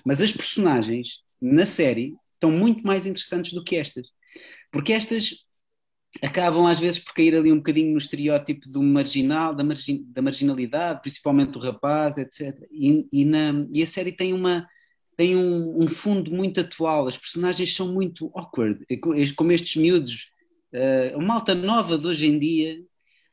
[0.06, 4.08] Mas as personagens na série estão muito mais interessantes do que estas.
[4.72, 5.44] Porque estas
[6.22, 10.22] acabam às vezes por cair ali um bocadinho no estereótipo do marginal, da, margin, da
[10.22, 12.68] marginalidade, principalmente do rapaz, etc.
[12.72, 14.68] E, e, na, e a série tem uma
[15.16, 18.86] tem um, um, fundo muito atual, as personagens são muito awkward,
[19.36, 20.30] como estes miúdos,
[20.74, 22.82] uh, a malta nova de hoje em dia,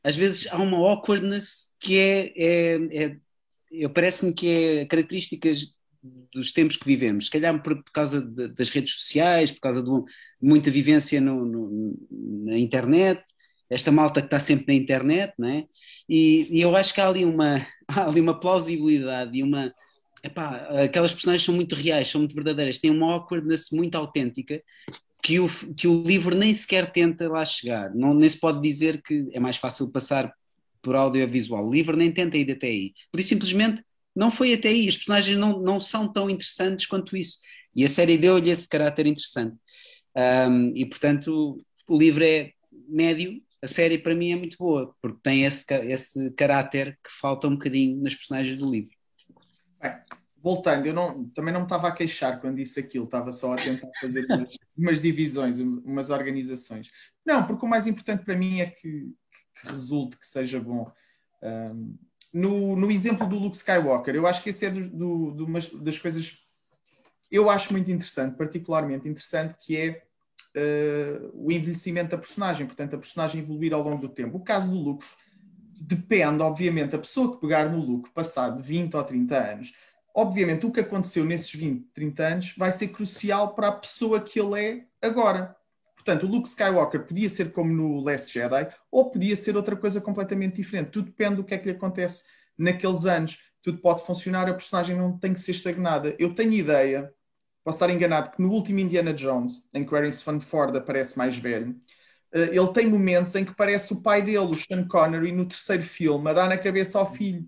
[0.03, 3.17] às vezes há uma awkwardness que é, é,
[3.71, 5.76] é parece-me que é características
[6.33, 9.81] dos tempos que vivemos, se calhar por, por causa de, das redes sociais, por causa
[9.81, 10.05] de, de
[10.41, 11.97] muita vivência no, no,
[12.45, 13.23] na internet,
[13.69, 15.65] esta malta que está sempre na internet, né?
[16.07, 19.73] E, e eu acho que há ali uma, há ali uma plausibilidade e uma.
[20.23, 24.61] Epá, aquelas personagens são muito reais, são muito verdadeiras, têm uma awkwardness muito autêntica
[25.21, 27.93] que o, que o livro nem sequer tenta lá chegar.
[27.93, 30.33] Não, nem se pode dizer que é mais fácil passar
[30.81, 31.67] por audiovisual.
[31.67, 32.93] O livro nem tenta ir até aí.
[33.11, 33.83] Por isso, simplesmente,
[34.17, 34.89] não foi até aí.
[34.89, 37.39] Os personagens não, não são tão interessantes quanto isso.
[37.75, 39.55] E a série deu-lhe esse caráter interessante.
[40.15, 42.51] Um, e, portanto, o livro é
[42.89, 47.47] médio, a série para mim é muito boa, porque tem esse, esse caráter que falta
[47.47, 48.89] um bocadinho nas personagens do livro.
[49.79, 49.91] Bem,
[50.41, 53.57] voltando, eu não, também não me estava a queixar quando disse aquilo, estava só a
[53.57, 56.89] tentar fazer umas, umas divisões, umas organizações.
[57.23, 59.13] Não, porque o mais importante para mim é que,
[59.61, 60.91] que resulte, que seja bom.
[61.43, 61.95] Um,
[62.33, 65.97] no, no exemplo do Luke Skywalker, eu acho que esse é do, do, do, das
[65.97, 66.47] coisas
[67.29, 70.03] eu acho muito interessante, particularmente interessante, que é
[70.55, 74.37] uh, o envelhecimento da personagem, portanto, a personagem evoluir ao longo do tempo.
[74.37, 75.05] O caso do Luke
[75.79, 79.73] depende, obviamente, a pessoa que pegar no Luke passado 20 ou 30 anos,
[80.15, 84.39] obviamente o que aconteceu nesses 20, 30 anos vai ser crucial para a pessoa que
[84.39, 85.55] ele é agora.
[86.07, 89.99] Portanto, o Luke Skywalker podia ser como no Last Jedi ou podia ser outra coisa
[89.99, 90.91] completamente diferente.
[90.91, 93.39] Tudo depende do que é que lhe acontece naqueles anos.
[93.61, 96.15] Tudo pode funcionar, a personagem não tem que ser estagnada.
[96.17, 97.13] Eu tenho ideia,
[97.61, 101.37] posso estar enganado, que no último Indiana Jones, em que o Harrison Ford aparece mais
[101.37, 101.75] velho,
[102.33, 105.83] eh, ele tem momentos em que parece o pai dele, o Sean Connery, no terceiro
[105.83, 107.45] filme, a dar na cabeça ao filho.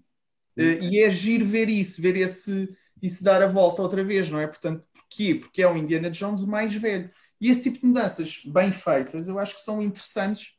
[0.58, 2.70] Eh, e é giro ver isso, ver esse,
[3.02, 4.48] isso dar a volta outra vez, não é?
[4.48, 5.36] Portanto, porquê?
[5.36, 7.10] Porque é o Indiana Jones mais velho.
[7.42, 10.50] E esse tipo de mudanças bem feitas, eu acho que são interessantes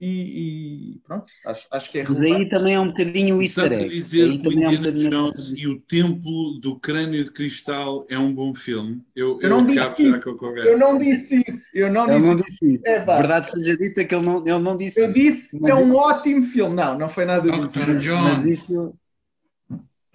[0.00, 2.30] e, e, pronto, acho, acho que é relevante.
[2.30, 3.88] Mas aí também é um bocadinho o easter egg.
[3.88, 8.16] dizer que o Indiana é um Jones e o Templo do Crânio de Cristal é
[8.16, 9.02] um bom filme.
[9.16, 10.28] Eu, eu, não, disse isso.
[10.64, 11.66] eu não disse isso.
[11.74, 12.86] Eu não disse, não disse isso.
[12.86, 15.92] É, verdade seja dita que ele não, ele não disse Eu disse que é um
[15.96, 16.76] ótimo filme.
[16.76, 17.72] Não, não foi nada disso.
[17.74, 18.94] Mas isso,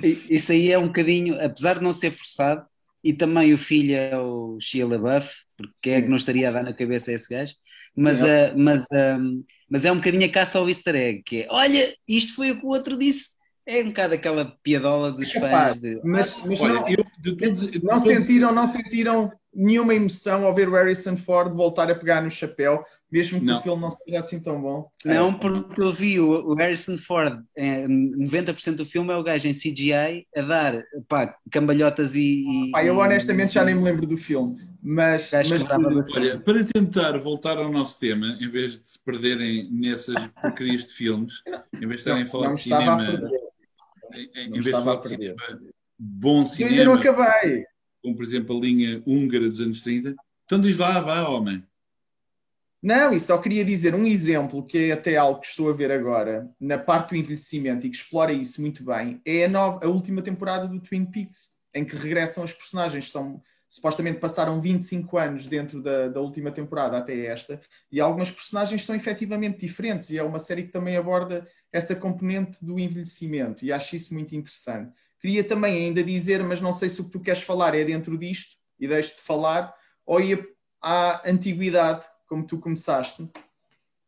[0.02, 2.66] isso aí é um bocadinho, apesar de não ser forçado,
[3.04, 6.64] e também o filho é o Shia LaBeouf, porque é que não estaria a dar
[6.64, 7.54] na cabeça a esse gajo,
[7.96, 11.48] mas, uh, mas um, mas é um bocadinho a caça ao easter egg, que é,
[11.50, 13.34] olha, isto foi o que o outro disse.
[13.66, 15.78] É um bocado aquela piadola dos é fãs.
[15.80, 16.02] De...
[16.04, 20.54] Mas, mas olha, não, eu, de, de, de, não sentiram, não sentiram nenhuma emoção ao
[20.54, 23.60] ver o Harrison Ford voltar a pegar no chapéu, mesmo que não.
[23.60, 24.90] o filme não seja assim tão bom.
[25.06, 29.54] Não, porque eu vi o, Harrison Ford, é, 90% do filme é o gajo em
[29.54, 32.72] CGI a dar pá, cambalhotas e.
[32.72, 35.30] pá, eu honestamente já nem me lembro do filme, mas.
[35.32, 35.64] mas
[36.16, 40.94] olha, para tentar voltar ao nosso tema, em vez de se perderem nessas porcarias de
[40.94, 41.44] filmes,
[41.76, 43.22] em vez de estarem a falar de cinema.
[44.16, 45.36] Em, em vez de falar de cinema,
[46.00, 46.76] bom cinema.
[46.76, 47.66] Eu ainda não acabei
[48.02, 50.14] como por exemplo a linha húngara dos anos 30.
[50.44, 51.64] Então diz lá, vá, homem.
[52.84, 55.90] Não, e só queria dizer um exemplo que é até algo que estou a ver
[55.90, 59.88] agora, na parte do envelhecimento e que explora isso muito bem, é a, nova, a
[59.88, 65.48] última temporada do Twin Peaks, em que regressam os personagens, são supostamente passaram 25 anos
[65.48, 70.24] dentro da, da última temporada até esta, e algumas personagens são efetivamente diferentes, e é
[70.24, 74.92] uma série que também aborda essa componente do envelhecimento, e acho isso muito interessante.
[75.22, 78.18] Queria também ainda dizer, mas não sei se o que tu queres falar é dentro
[78.18, 79.74] disto, e deixo de falar,
[80.06, 80.46] ou ia
[80.82, 83.30] à antiguidade, como tu começaste,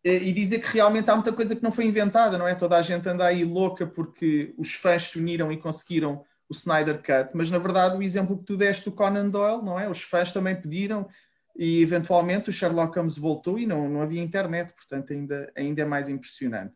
[0.04, 2.56] e dizer que realmente há muita coisa que não foi inventada, não é?
[2.56, 6.98] Toda a gente anda aí louca porque os fãs se uniram e conseguiram o Snyder
[6.98, 9.88] Cut, mas na verdade o exemplo que tu deste do Conan Doyle, não é?
[9.88, 11.08] Os fãs também pediram
[11.56, 15.86] e eventualmente o Sherlock Holmes voltou e não, não havia internet, portanto ainda, ainda é
[15.86, 16.74] mais impressionante.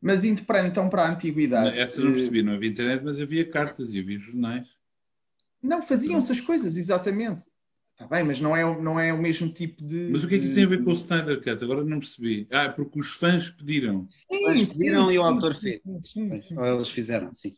[0.00, 1.76] Mas indo para, então para a antiguidade.
[1.76, 4.68] Essa não percebi, não havia internet, mas havia cartas e havia jornais.
[5.60, 7.44] Não, faziam-se as coisas, exatamente.
[7.98, 10.08] Está bem, mas não é, não é o mesmo tipo de.
[10.12, 11.64] Mas o que é que isso tem a ver com o Snyder Cut?
[11.64, 12.46] Agora não percebi.
[12.48, 14.06] Ah, porque os fãs pediram.
[14.06, 15.80] Sim, sim pediram sim, e o autor fez.
[16.04, 17.56] Sim, sim, Ou eles fizeram, sim.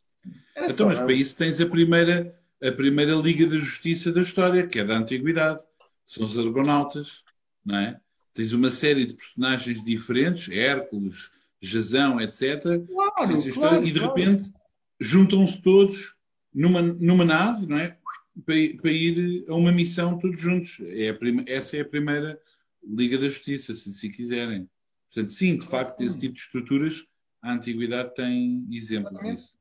[0.57, 4.67] Era então, mas para isso tens a primeira, a primeira Liga da Justiça da história,
[4.67, 5.61] que é da Antiguidade.
[6.07, 7.23] São os Argonautas,
[7.63, 8.01] não é?
[8.33, 12.63] Tens uma série de personagens diferentes, Hércules, Jazão, etc.
[12.63, 14.55] Claro, claro, e de repente claro.
[14.99, 16.15] juntam-se todos
[16.55, 17.99] numa, numa nave, não é?
[18.45, 20.79] Para, para, ir a uma missão todos juntos.
[20.81, 22.41] É prima, essa é a primeira
[22.83, 24.69] Liga da Justiça, se, se quiserem.
[25.13, 27.05] Portanto, sim, de facto, esse tipo de estruturas,
[27.43, 29.61] a antiguidade tem exemplos disso.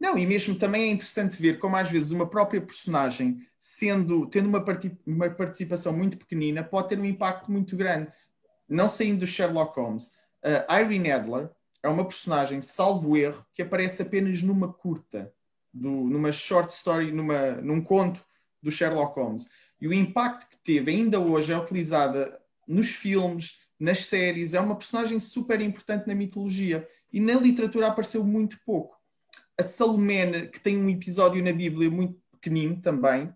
[0.00, 4.48] Não, e mesmo também é interessante ver como às vezes uma própria personagem, sendo, tendo
[4.48, 4.64] uma,
[5.06, 8.10] uma participação muito pequenina, pode ter um impacto muito grande.
[8.66, 10.14] Não saindo do Sherlock Holmes,
[10.68, 11.50] A Irene Adler
[11.82, 15.32] é uma personagem, salvo erro, que aparece apenas numa curta,
[15.72, 18.24] do, numa short story, numa, num conto
[18.62, 19.48] do Sherlock Holmes.
[19.80, 24.76] E o impacto que teve ainda hoje é utilizada nos filmes, nas séries, é uma
[24.76, 26.86] personagem super importante na mitologia.
[27.12, 28.98] E na literatura apareceu muito pouco.
[29.58, 33.34] A Salomene, que tem um episódio na Bíblia muito pequenino também,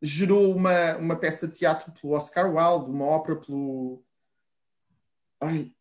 [0.00, 4.02] gerou uma, uma peça de teatro pelo Oscar Wilde, uma ópera pelo.
[5.40, 5.72] Ai,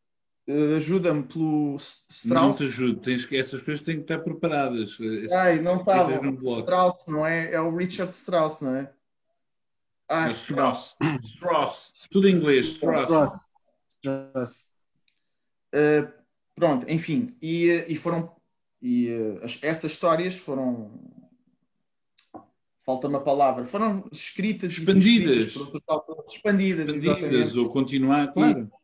[0.75, 2.25] ajuda-me pelo Strauss.
[2.25, 4.97] Não te ajudo, tens que, essas coisas têm que estar preparadas.
[5.31, 6.19] Ai, não estava.
[6.59, 7.53] Strauss, não é?
[7.53, 8.91] É o Richard Strauss, não é?
[10.09, 10.95] Ah, Strauss.
[11.23, 12.07] Strauss.
[12.11, 12.67] Tudo em inglês.
[12.67, 13.49] Strauss.
[14.03, 14.69] Strauss.
[15.73, 16.11] Uh,
[16.53, 17.35] pronto, enfim.
[17.41, 18.35] E, e foram.
[18.81, 20.91] E uh, essas histórias foram.
[22.83, 23.65] Falta uma palavra.
[23.65, 24.73] Foram escritas.
[24.73, 25.55] Expandidas.
[26.27, 28.69] Expandidas, expandidas ou continuar, claro.
[28.69, 28.82] E,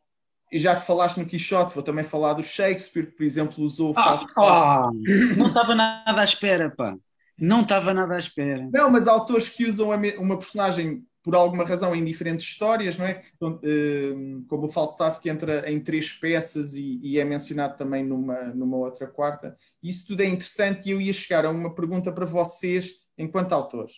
[0.50, 3.92] e, já que falaste no Quixote, vou também falar do Shakespeare, que, por exemplo, usou.
[3.96, 4.90] Ah, ah,
[5.36, 6.96] não estava nada à espera, pá.
[7.38, 8.68] Não estava nada à espera.
[8.72, 13.22] Não, mas autores que usam uma personagem por alguma razão em diferentes histórias, não é?
[13.40, 18.44] Hum, como o Falstaff que entra em três peças e, e, é mencionado também numa,
[18.54, 19.56] numa outra quarta.
[19.82, 23.92] Isso tudo é interessante e eu ia chegar a uma pergunta para vocês enquanto autores,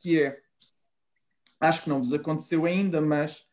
[0.00, 0.38] que é,
[1.60, 3.44] acho que não vos aconteceu ainda, mas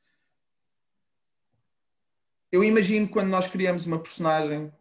[2.51, 4.71] eu imagino quando nós criamos uma personagem,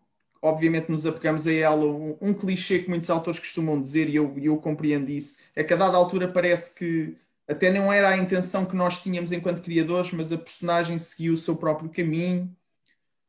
[0.40, 1.85] obviamente nos apegamos a ela,
[2.20, 5.76] um, clichê que muitos autores costumam dizer, e eu, eu compreendo isso, é que a
[5.76, 10.31] dada altura parece que até não era a intenção que nós tínhamos enquanto criadores, mas
[10.31, 12.54] a personagem seguiu o seu próprio caminho.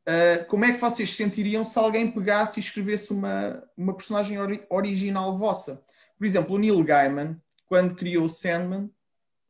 [0.06, 4.38] Uh, como é que vocês se sentiriam se alguém pegasse e escrevesse uma, uma personagem
[4.38, 5.84] ori original vossa?
[6.18, 8.90] Por exemplo, o Neil Gaiman, quando criou o Sandman,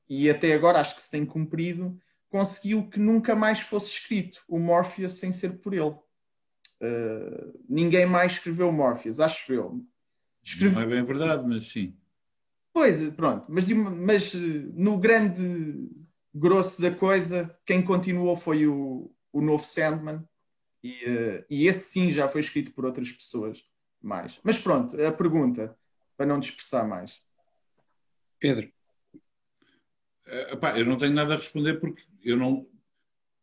[0.09, 1.99] e até agora acho que se tem cumprido,
[2.31, 5.95] conseguiu que nunca mais fosse escrito o Morpheus sem ser por ele.
[6.83, 9.85] Uh, ninguém mais escreveu Morpheus, acho eu.
[10.43, 10.77] Escreve...
[10.77, 11.95] Não é bem verdade, mas sim.
[12.73, 15.91] Pois, pronto, mas, mas no grande
[16.33, 20.25] grosso da coisa, quem continuou foi o, o novo Sandman,
[20.83, 23.63] e, uh, e esse sim já foi escrito por outras pessoas
[24.01, 24.41] mais.
[24.43, 25.77] Mas pronto, a pergunta,
[26.17, 27.21] para não dispersar mais.
[28.39, 28.73] Pedro.
[30.53, 32.67] Epá, eu não tenho nada a responder porque eu não,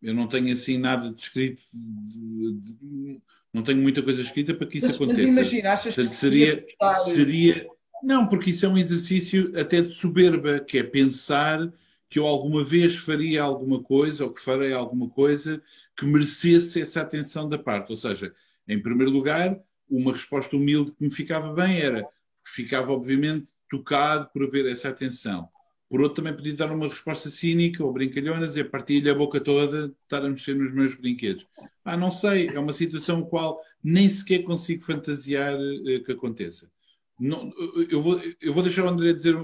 [0.01, 3.21] eu não tenho assim nada de escrito, de, de,
[3.53, 5.21] não tenho muita coisa escrita para que isso mas, aconteça.
[5.21, 6.65] Mas imagina, achas Portanto, que seria,
[7.03, 7.67] seria
[8.03, 11.71] não, porque isso é um exercício até de soberba, que é pensar
[12.09, 15.61] que eu alguma vez faria alguma coisa ou que farei alguma coisa
[15.95, 17.91] que merecesse essa atenção da parte.
[17.91, 18.33] Ou seja,
[18.67, 22.07] em primeiro lugar, uma resposta humilde que me ficava bem era
[22.43, 25.49] ficava obviamente tocado por haver essa atenção.
[25.89, 29.93] Por outro, também podia dar uma resposta cínica ou brincalhona, dizer partilha a boca toda,
[30.03, 31.47] estar a mexer nos meus brinquedos.
[31.85, 36.69] Ah, não sei, é uma situação qual nem sequer consigo fantasiar uh, que aconteça.
[37.17, 37.51] Não,
[37.89, 39.35] eu, vou, eu vou deixar o André dizer,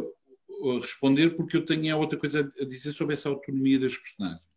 [0.81, 4.53] responder, porque eu tenho outra coisa a dizer sobre essa autonomia das personagens.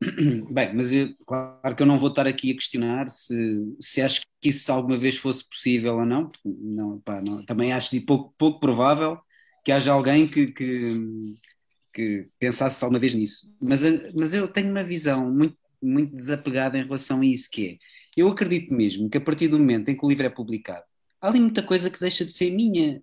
[0.50, 3.36] Bem, mas eu, claro que eu não vou estar aqui a questionar se,
[3.80, 6.30] se acho que isso alguma vez fosse possível ou não.
[6.44, 9.18] não, pá, não também acho de pouco, pouco provável
[9.64, 11.36] que haja alguém que, que,
[11.94, 13.52] que pensasse alguma vez nisso.
[13.60, 13.80] Mas,
[14.14, 17.78] mas eu tenho uma visão muito, muito desapegada em relação a isso, que é,
[18.16, 20.84] eu acredito mesmo que a partir do momento em que o livro é publicado,
[21.20, 23.00] há ali muita coisa que deixa de ser minha.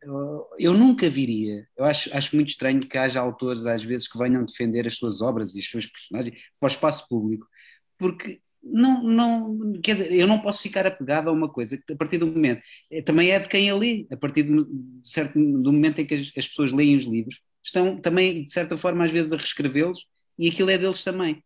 [0.60, 1.68] Eu nunca viria.
[1.76, 5.22] Eu acho, acho muito estranho que haja autores, às vezes, que venham defender as suas
[5.22, 7.48] obras e os seus personagens para o espaço público,
[7.98, 11.96] porque não, não, quer dizer, eu não posso ficar apegado a uma coisa que a
[11.96, 14.68] partir do momento, eh, também é de quem a lê, a partir do,
[15.04, 18.78] certo, do momento em que as, as pessoas leem os livros, estão também, de certa
[18.78, 20.06] forma, às vezes a reescrevê-los
[20.38, 21.44] e aquilo é deles também.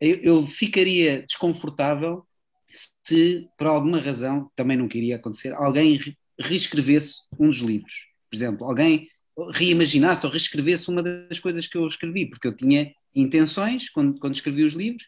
[0.00, 2.26] Eu, eu ficaria desconfortável
[2.72, 5.98] se por alguma razão, também não queria acontecer, alguém
[6.38, 7.92] reescrevesse um dos livros.
[8.30, 9.08] Por exemplo, alguém
[9.52, 14.34] reimaginasse ou reescrevesse uma das coisas que eu escrevi, porque eu tinha intenções quando, quando
[14.34, 15.06] escrevi os livros.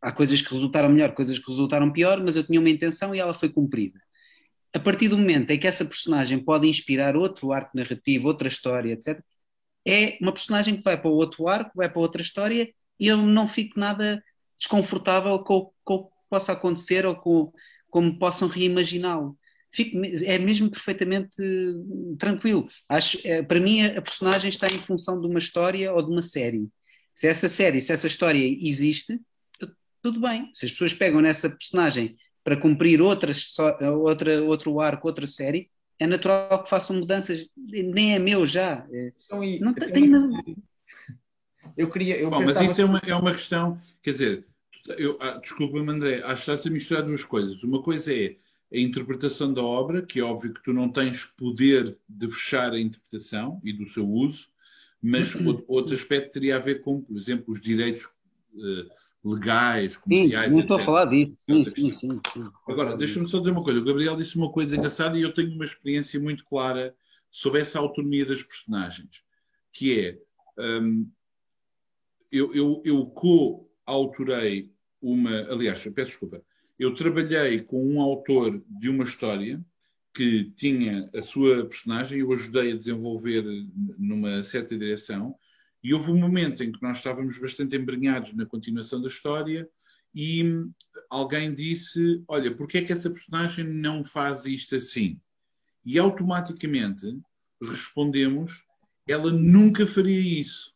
[0.00, 3.18] Há coisas que resultaram melhor, coisas que resultaram pior, mas eu tinha uma intenção e
[3.18, 4.00] ela foi cumprida.
[4.72, 8.92] A partir do momento em que essa personagem pode inspirar outro arco narrativo, outra história,
[8.92, 9.22] etc.,
[9.86, 13.48] é uma personagem que vai para outro arco, vai para outra história e eu não
[13.48, 14.22] fico nada
[14.58, 17.52] desconfortável com, com possa acontecer ou com,
[17.90, 19.36] como possam reimaginá-lo.
[20.24, 21.42] é mesmo perfeitamente
[22.18, 22.68] tranquilo.
[22.88, 26.22] Acho, é, para mim, a personagem está em função de uma história ou de uma
[26.22, 26.68] série.
[27.12, 29.18] Se essa série, se essa história existe,
[30.02, 30.50] tudo bem.
[30.54, 36.06] Se as pessoas pegam nessa personagem para cumprir outras, outra, outro arco, outra série, é
[36.06, 37.46] natural que façam mudanças.
[37.56, 38.86] Nem é meu já.
[38.90, 40.10] É, então, não tem, tem,
[41.76, 42.16] eu queria.
[42.16, 44.46] Eu Bom, mas isso é uma, é uma questão, quer dizer,
[44.98, 47.62] Eu, ah, Desculpa-me, André, acho que estás a misturar duas coisas.
[47.62, 48.36] Uma coisa é
[48.72, 52.80] a interpretação da obra, que é óbvio que tu não tens poder de fechar a
[52.80, 54.48] interpretação e do seu uso,
[55.02, 55.34] mas
[55.66, 58.90] outro aspecto teria a ver com, por exemplo, os direitos uh,
[59.24, 60.48] legais, comerciais.
[60.48, 61.36] Sim, não estou a falar disso.
[61.38, 62.50] Sim, sim, sim, sim.
[62.66, 63.80] Agora, deixa-me só dizer uma coisa.
[63.80, 66.94] O Gabriel disse uma coisa engraçada e eu tenho uma experiência muito clara
[67.30, 69.22] sobre essa autonomia das personagens,
[69.72, 70.18] que é
[70.58, 71.08] um,
[72.30, 75.30] eu, eu, eu co-autorei uma.
[75.50, 76.42] Aliás, peço desculpa.
[76.78, 79.62] Eu trabalhei com um autor de uma história
[80.14, 83.44] que tinha a sua personagem, eu ajudei a desenvolver
[83.98, 85.36] numa certa direção,
[85.82, 89.68] e houve um momento em que nós estávamos bastante embrenhados na continuação da história
[90.14, 90.66] e
[91.08, 95.20] alguém disse: Olha, porquê é que essa personagem não faz isto assim?
[95.84, 97.18] E automaticamente
[97.62, 98.66] respondemos:
[99.06, 100.74] Ela nunca faria isso.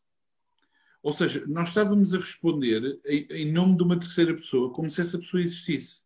[1.03, 5.03] Ou seja, nós estávamos a responder em, em nome de uma terceira pessoa, como se
[5.03, 6.03] essa pessoa existisse.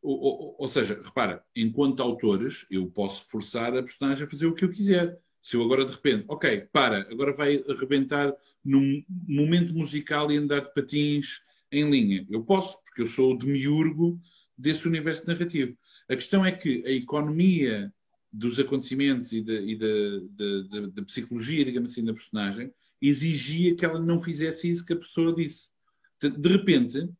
[0.00, 4.54] Ou, ou, ou, seja, repara, enquanto autores, eu posso forçar a personagem a fazer o
[4.54, 5.20] que eu quiser.
[5.42, 8.32] Se eu agora de repente, ok, para, agora vai arrebentar
[8.64, 11.40] num momento musical e andar de patins
[11.70, 12.24] em linha.
[12.30, 14.20] Eu posso, porque eu sou o demiurgo
[14.56, 15.76] desse universo narrativo.
[16.08, 17.92] A questão é que a economia
[18.32, 19.86] dos acontecimentos e da, e da,
[20.30, 24.98] da, da, psicologia, digamos assim, da personagem, exigia que ela não fizesse isso que a
[24.98, 25.70] pessoa disse.
[26.20, 27.10] De repente,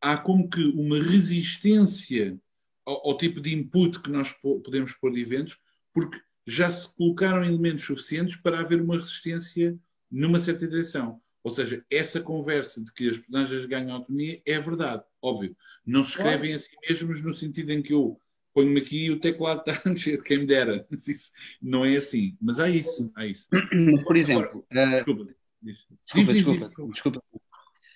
[0.00, 2.40] há como que uma resistência
[2.84, 5.58] ao, ao, tipo de input que nós podemos pôr de eventos,
[5.92, 9.76] porque já se colocaram elementos suficientes para haver uma resistência
[10.10, 11.20] numa certa direção.
[11.42, 15.56] Ou seja, essa conversa de que as personagens ganham autonomia é verdade, óbvio.
[15.84, 18.20] Não se escrevem a si mesmos no sentido em que eu
[18.52, 20.86] ponho-me aqui e o teclado está a mexer, quem me dera.
[20.90, 21.30] Isso
[21.60, 22.36] não é assim.
[22.40, 23.12] Mas há isso.
[23.14, 23.46] Há isso.
[24.06, 24.94] Por exemplo, Agora, uh...
[24.94, 25.34] desculpa.
[25.62, 27.22] Desculpa, desculpa, desculpa.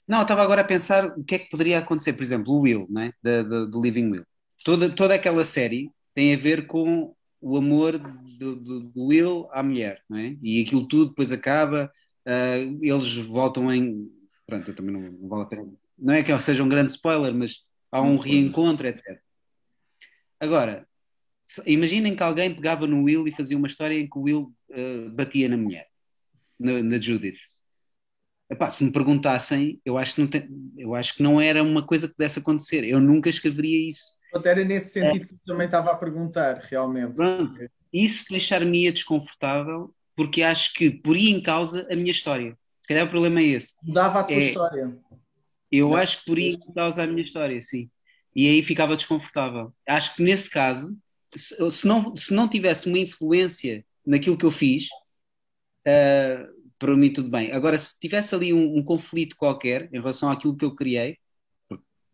[0.06, 2.84] Não, estava agora a pensar o que é que poderia acontecer, por exemplo, o Will,
[2.90, 3.12] né?
[3.22, 4.26] do Living Will.
[4.64, 9.62] Toda, toda aquela série tem a ver com o amor do, do, do Will à
[9.62, 10.36] mulher, não é?
[10.42, 11.90] E aquilo tudo depois acaba,
[12.26, 14.10] uh, eles voltam em.
[14.46, 15.72] Pronto, eu também não, não vale a pena.
[15.98, 19.20] Não é que seja um grande spoiler, mas há um reencontro, etc.
[20.38, 20.86] Agora,
[21.66, 25.10] imaginem que alguém pegava no Will e fazia uma história em que o Will uh,
[25.10, 25.86] batia na mulher,
[26.58, 27.38] na, na Judith.
[28.50, 31.86] Epá, se me perguntassem, eu acho, que não tem, eu acho que não era uma
[31.86, 32.84] coisa que pudesse acontecer.
[32.84, 34.19] Eu nunca escreveria isso.
[34.44, 35.28] Era nesse sentido é.
[35.28, 37.16] que eu também estava a perguntar, realmente.
[37.92, 42.56] Isso deixar-me desconfortável, porque acho que poria em causa a minha história.
[42.80, 43.74] Se calhar o problema é esse.
[43.82, 44.96] Mudava a tua é, história.
[45.70, 45.96] Eu não.
[45.96, 47.90] acho que poria em causa a minha história, sim.
[48.34, 49.72] E aí ficava desconfortável.
[49.86, 50.96] Acho que nesse caso,
[51.36, 54.88] se não, se não tivesse uma influência naquilo que eu fiz,
[55.86, 57.52] uh, para mim tudo bem.
[57.52, 61.18] Agora, se tivesse ali um, um, conflito qualquer em relação àquilo que eu criei,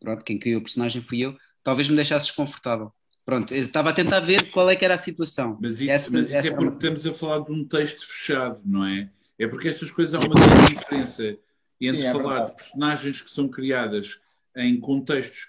[0.01, 1.37] pronto, quem criou o personagem fui eu,
[1.67, 2.93] talvez me deixasse desconfortável.
[3.25, 5.59] Pronto, eu estava a tentar ver qual é que era a situação.
[5.61, 6.73] Mas isso, essa, mas isso é porque uma...
[6.75, 9.11] estamos a falar de um texto fechado, não é?
[9.37, 11.37] É porque estas coisas há uma grande diferença
[11.81, 12.51] entre Sim, é falar verdade.
[12.51, 14.21] de personagens que são criadas
[14.55, 15.49] em contextos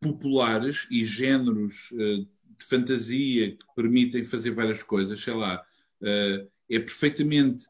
[0.00, 5.60] populares e géneros uh, de fantasia que permitem fazer várias coisas, sei lá,
[6.00, 7.66] uh, é perfeitamente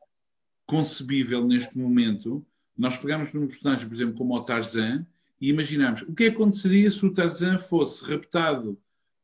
[0.67, 5.07] concebível neste momento nós pegamos num personagem, por exemplo, como o Tarzan
[5.41, 8.79] e imaginamos o que aconteceria se o Tarzan fosse raptado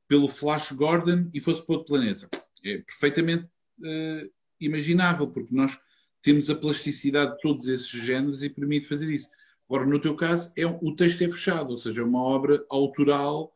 [0.07, 2.29] pelo Flash Gordon e fosse para outro planeta.
[2.65, 5.79] É perfeitamente uh, imaginável, porque nós
[6.23, 9.29] temos a plasticidade de todos esses géneros e permite fazer isso.
[9.69, 13.53] Agora, no teu caso, é, o texto é fechado, ou seja, é uma obra autoral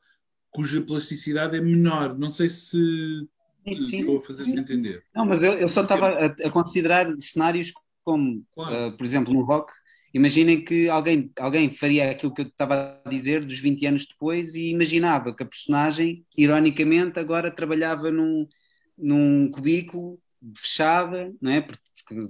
[0.50, 2.18] cuja plasticidade é menor.
[2.18, 3.28] Não sei se
[3.74, 5.04] Sim, Estou a fazer entender.
[5.14, 8.88] Não, mas eu, eu só estava a, a, considerar cenários como, claro.
[8.88, 9.72] uh, por exemplo, no rock.
[10.12, 14.54] Imaginem que alguém, alguém faria aquilo que eu estava a dizer dos 20 anos depois
[14.54, 18.48] e imaginava que a personagem, ironicamente, agora trabalhava num,
[18.96, 20.18] num cubículo
[20.56, 21.60] fechado, não é?
[21.60, 21.82] Porque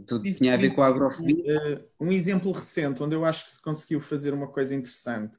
[0.07, 1.85] tudo Isso, tinha a ver com a agrofobia.
[2.01, 5.39] Uh, um exemplo recente onde eu acho que se conseguiu fazer uma coisa interessante,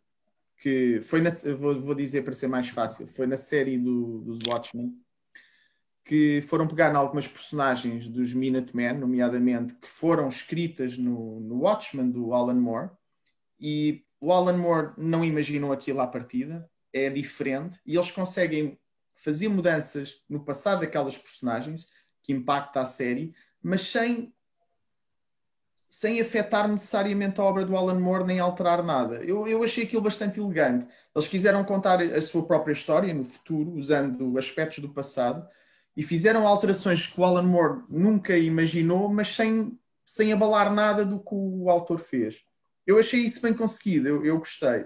[0.58, 4.40] que foi na, vou, vou dizer para ser mais fácil, foi na série do, dos
[4.48, 4.94] Watchmen,
[6.04, 12.10] que foram pegar em algumas personagens dos Minutemen, nomeadamente, que foram escritas no, no Watchmen
[12.10, 12.90] do Alan Moore,
[13.60, 18.80] e o Alan Moore não imaginou aquilo à partida, é diferente, e eles conseguem
[19.16, 21.88] fazer mudanças no passado daquelas personagens,
[22.24, 24.34] que impacta a série, mas sem
[25.90, 29.24] sem afetar necessariamente a obra do Alan Moore nem alterar nada.
[29.24, 30.88] Eu, eu achei aquilo bastante elegante.
[31.16, 35.50] Eles quiseram contar a sua própria história no futuro, usando aspectos do passado,
[36.00, 41.20] e fizeram alterações que o Alan Moore nunca imaginou, mas sem, sem abalar nada do
[41.20, 42.38] que o autor fez.
[42.88, 44.86] Eu achei isso bem conseguido, eu, eu gostei.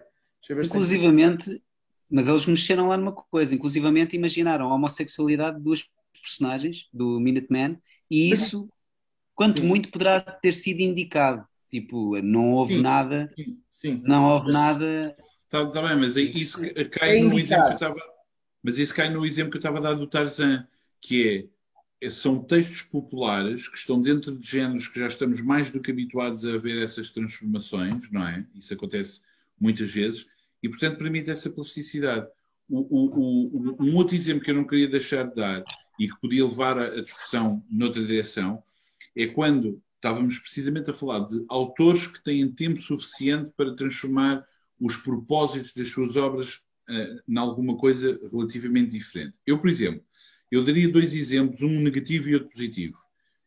[0.50, 1.62] Inclusivamente,
[2.10, 5.88] mas eles mexeram lá numa coisa, inclusivamente imaginaram a homossexualidade de duas
[6.20, 8.68] personagens, do Minuteman, e isso,
[9.36, 9.68] quanto Sim.
[9.68, 11.48] muito, poderá ter sido indicado.
[11.70, 12.82] Tipo, não houve Sim.
[12.82, 13.32] nada.
[13.70, 14.02] Sim.
[14.04, 15.16] Não houve nada.
[15.46, 16.60] Está tá bem, mas isso
[16.90, 18.00] cai é no exemplo que eu estava.
[18.64, 20.68] Mas isso cai no exemplo que eu estava a dar do Tarzan,
[21.04, 21.50] que
[22.02, 25.92] é, são textos populares que estão dentro de géneros que já estamos mais do que
[25.92, 28.46] habituados a ver essas transformações, não é?
[28.56, 29.22] Isso acontece
[29.60, 30.26] muitas vezes,
[30.62, 32.28] e portanto permite essa plasticidade.
[32.70, 35.64] O, o, o, um outro exemplo que eu não queria deixar de dar
[36.00, 38.64] e que podia levar a, a discussão noutra direção
[39.16, 44.46] é quando estávamos precisamente a falar de autores que têm tempo suficiente para transformar
[44.80, 46.56] os propósitos das suas obras
[46.90, 49.38] uh, em alguma coisa relativamente diferente.
[49.46, 50.04] Eu, por exemplo,
[50.54, 52.98] eu daria dois exemplos, um negativo e outro positivo.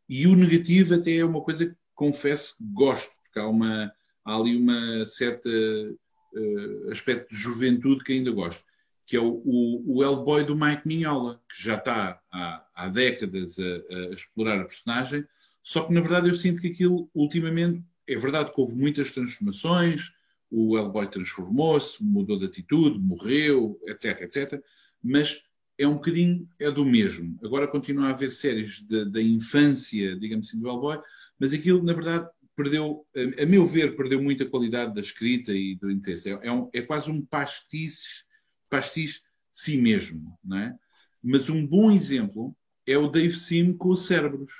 [0.09, 3.93] E o negativo até é uma coisa que confesso que gosto, porque há, uma,
[4.25, 8.65] há ali uma certa uh, aspecto de juventude que ainda gosto,
[9.07, 13.57] que é o, o, o Hellboy do Mike Mignola, que já está há, há décadas
[13.57, 15.25] a, a, explorar a personagem,
[15.63, 20.13] só que na verdade eu sinto que aquilo ultimamente, é verdade que houve muitas transformações,
[20.51, 24.61] o Hellboy transformou-se, mudou de atitude, morreu, etc, etc,
[25.03, 25.46] mas
[25.79, 27.39] é um bocadinho, é do mesmo.
[27.45, 30.99] Agora continua a haver séries da infância, digamos assim, do Hellboy,
[31.39, 35.77] mas aquilo, na verdade, perdeu, a, a, meu ver, perdeu muita qualidade da escrita e
[35.77, 36.31] do interesse.
[36.31, 38.25] É, é, um, é quase um pastiche,
[38.71, 40.75] pastiche de si mesmo, não é?
[41.23, 42.57] Mas um bom exemplo
[42.87, 44.53] é o Dave Sim com os Cérebros,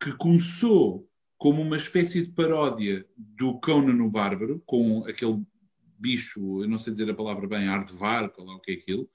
[0.00, 1.08] que começou
[1.38, 5.40] como uma espécie de paródia do Conan o Bárbaro, com aquele
[5.96, 9.08] bicho, eu não sei dizer a palavra bem, Aardvark, ou lá o que é aquilo.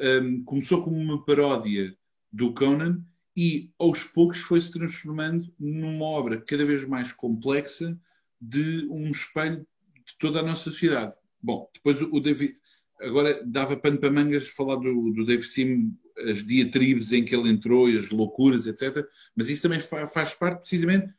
[0.00, 1.96] Um, começou como uma paródia
[2.32, 3.04] do Conan
[3.36, 7.98] e aos poucos foi-se transformando numa obra cada vez mais complexa
[8.40, 11.14] de um espelho de toda a nossa sociedade.
[11.42, 12.54] Bom, depois o David,
[13.00, 15.96] agora dava pano para mangas falar do, do Dave Sim,
[16.28, 19.04] as diatribes em que ele entrou e as loucuras, etc.
[19.34, 21.12] Mas isso também faz parte precisamente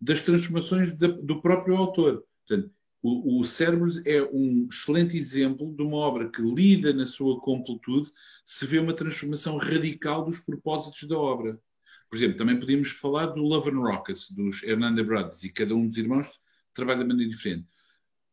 [0.00, 2.24] das transformações do próprio autor.
[2.46, 2.72] Portanto,
[3.02, 8.12] o, o Cérebros é um excelente exemplo de uma obra que lida na sua completude
[8.44, 11.60] se vê uma transformação radical dos propósitos da obra.
[12.08, 15.86] Por exemplo, também podíamos falar do Love and Rockets, dos Hernanda Brothers, e cada um
[15.86, 16.28] dos irmãos
[16.72, 17.66] trabalha de maneira diferente.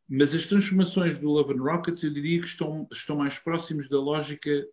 [0.08, 4.00] Mas as transformações do Love and Rockets, eu diria que estão, estão mais próximos da
[4.00, 4.68] lógica,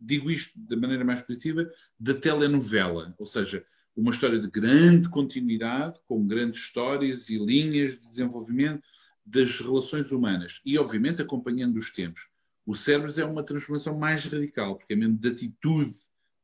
[0.00, 1.68] digo isto da maneira mais expressiva,
[1.98, 3.14] da telenovela.
[3.18, 3.64] Ou seja,
[3.96, 8.82] uma história de grande continuidade, com grandes histórias e linhas de desenvolvimento,
[9.28, 12.28] das relações humanas e, obviamente, acompanhando os tempos.
[12.64, 15.94] O Cérebros é uma transformação mais radical, porque é mesmo de atitude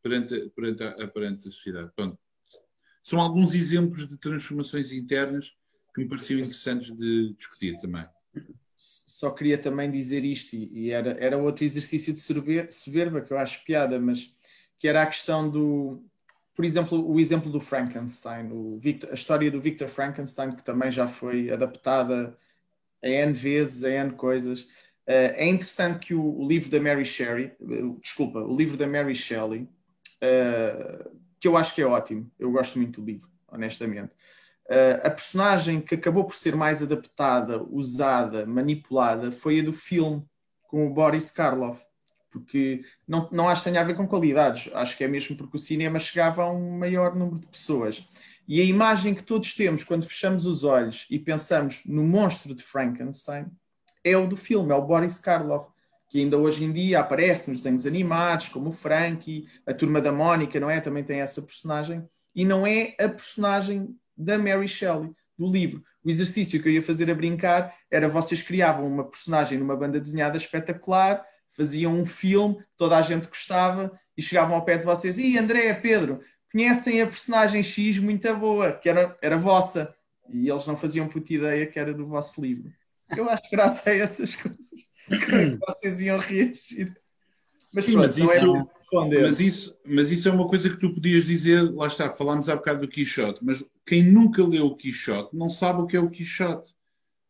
[0.03, 1.91] perante, perante, a, perante a sociedade.
[1.97, 2.19] Pronto.
[3.03, 5.55] São alguns exemplos de transformações internas
[5.95, 8.07] que me pareciam interessantes de discutir também.
[8.75, 13.65] Só queria também dizer isto, e era, era outro exercício de soberba que eu acho
[13.65, 14.35] piada, mas
[14.79, 16.03] que era a questão do,
[16.55, 21.09] por exemplo, o exemplo do Frankenstein, Victor, a história do Victor Frankenstein, que também já
[21.09, 22.37] foi adaptada
[23.05, 24.63] a N vezes, a N coisas.
[25.07, 29.15] Uh, é interessante que o, livro da Mary Shelley, uh, desculpa, o livro da Mary
[29.15, 29.69] Shelley,
[30.23, 34.13] uh, que eu acho que é ótimo, eu gosto muito do livro, honestamente.
[35.03, 40.25] a personagem que acabou por ser mais adaptada, usada, manipulada, foi a do filme,
[40.63, 41.85] com o Boris Karloff
[42.35, 45.57] porque não, não acho que tenha a ver com qualidades, acho que é mesmo porque
[45.57, 48.05] o cinema chegava a um maior número de pessoas.
[48.47, 52.63] E a imagem que todos temos quando fechamos os olhos e pensamos no monstro de
[52.63, 53.47] Frankenstein
[54.03, 55.71] é o do filme, é o Boris Karloff,
[56.09, 60.13] que ainda hoje em dia aparece nos desenhos animados, como o Frankie, a Turma da
[60.13, 60.81] Mónica, não é?
[60.81, 62.07] Também tem essa personagem.
[62.35, 65.83] E não é a personagem da Mary Shelley, do livro.
[66.05, 69.99] O exercício que eu ia fazer a brincar era vocês criavam uma personagem numa banda
[69.99, 75.19] desenhada espetacular, faziam um filme, toda a gente gostava, e chegavam ao pé de vocês,
[75.19, 76.21] e André, Pedro,
[76.55, 79.93] conhecem a personagem X muito boa, que era, era vossa.
[80.33, 82.73] E eles não faziam puta ideia que era do vosso livro.
[83.15, 84.71] Eu acho que graças a essas coisas
[85.09, 86.97] que vocês iam reagir.
[87.73, 90.95] Mas, Sim, mas, é isso, é mas, isso, mas isso é uma coisa que tu
[90.95, 95.37] podias dizer, lá está, falámos há bocado do Quixote, mas quem nunca leu o Quixote
[95.37, 96.73] não sabe o que é o Quixote.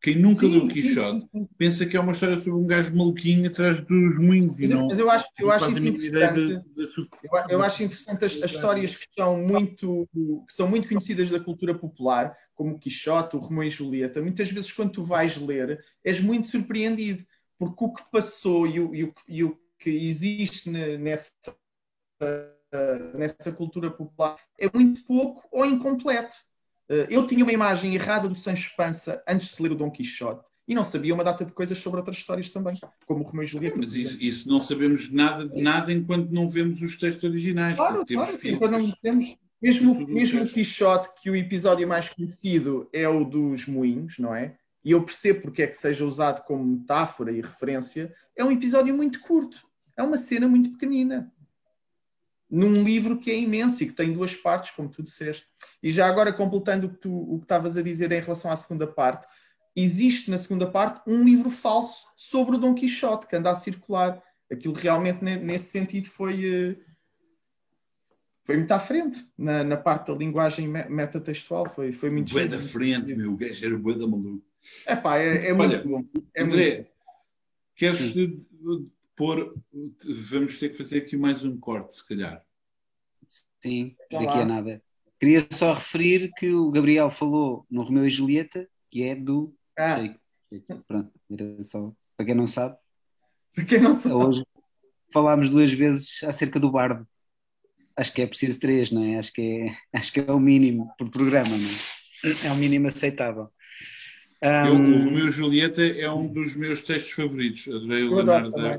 [0.04, 1.26] Quem nunca sim, leu o Quixote
[1.56, 4.54] pensa que é uma história sobre um gajo maluquinho atrás dos moinhos.
[4.58, 6.34] Mas, não, mas eu acho, eu acho isso interessante.
[6.34, 7.08] De, de...
[7.22, 10.06] Eu, eu, acho interessante as, as, histórias que são, muito,
[10.46, 14.20] que são muito conhecidas da cultura popular, como o Quixote, o Romeu e Julieta.
[14.20, 17.24] Muitas vezes, quando tu vais ler, és muito surpreendido,
[17.58, 21.32] porque o que passou e o, e o, e o que existe nessa,
[23.14, 26.36] nessa cultura popular é muito pouco ou incompleto.
[26.88, 30.48] Eh, eu tinha uma imagem errada do Sancho Panza antes de ler o Dom Quixote
[30.66, 33.46] e não sabia uma data de coisas sobre outras histórias também, como o Romeu e
[33.46, 33.76] Julieta.
[33.76, 37.76] Mas isso, isso, não sabemos nada de nada enquanto não vemos os textos originais.
[37.76, 39.36] Claro, claro, enquanto não temos.
[39.60, 44.56] Mesmo, mesmo o Quixote, que o episódio mais conhecido é o dos moinhos, não é?
[44.84, 48.94] E eu percebo porque é que seja usado como metáfora e referência, é um episódio
[48.94, 49.66] muito curto.
[49.96, 51.32] É uma cena muito pequenina.
[52.54, 55.44] Num livro que é imenso e que tem duas partes, como tu disseste.
[55.82, 59.26] E já agora, completando o que tu estavas a dizer em relação à segunda parte,
[59.74, 64.22] existe na segunda parte um livro falso sobre o Dom Quixote que anda a circular.
[64.48, 66.76] Aquilo realmente, nesse sentido, foi, eh,
[68.44, 71.68] foi muito à frente na, na parte da linguagem metatextual.
[71.68, 72.32] Foi, foi muito.
[72.32, 73.32] Bué da frente, meu.
[73.32, 74.46] O gajo era bué da maluco.
[74.86, 76.04] Epá, é, é Olha, muito bom.
[76.32, 76.90] É André, muito...
[77.74, 78.14] queres
[79.16, 79.54] pôr.
[80.30, 82.44] Vamos ter que fazer aqui mais um corte, se calhar.
[83.60, 84.82] Sim, daqui a nada.
[85.18, 89.54] Queria só referir que o Gabriel falou no Romeu e Julieta, que é do.
[89.78, 89.96] Ah.
[90.86, 92.76] Pronto, era só para quem não sabe.
[93.54, 94.14] Para quem não sabe.
[94.14, 94.44] Hoje
[95.12, 97.06] falámos duas vezes acerca do bardo.
[97.96, 99.18] Acho que é preciso três, não é?
[99.18, 102.46] Acho que é, acho que é o mínimo por programa, não é?
[102.46, 103.48] É o mínimo aceitável.
[104.42, 104.48] Um...
[104.48, 107.68] Eu, o Romeu e Julieta é um dos meus textos favoritos.
[107.68, 108.78] Adorei o Leonardo, da,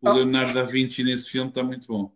[0.00, 2.12] o Leonardo da Vinci nesse filme, está muito bom.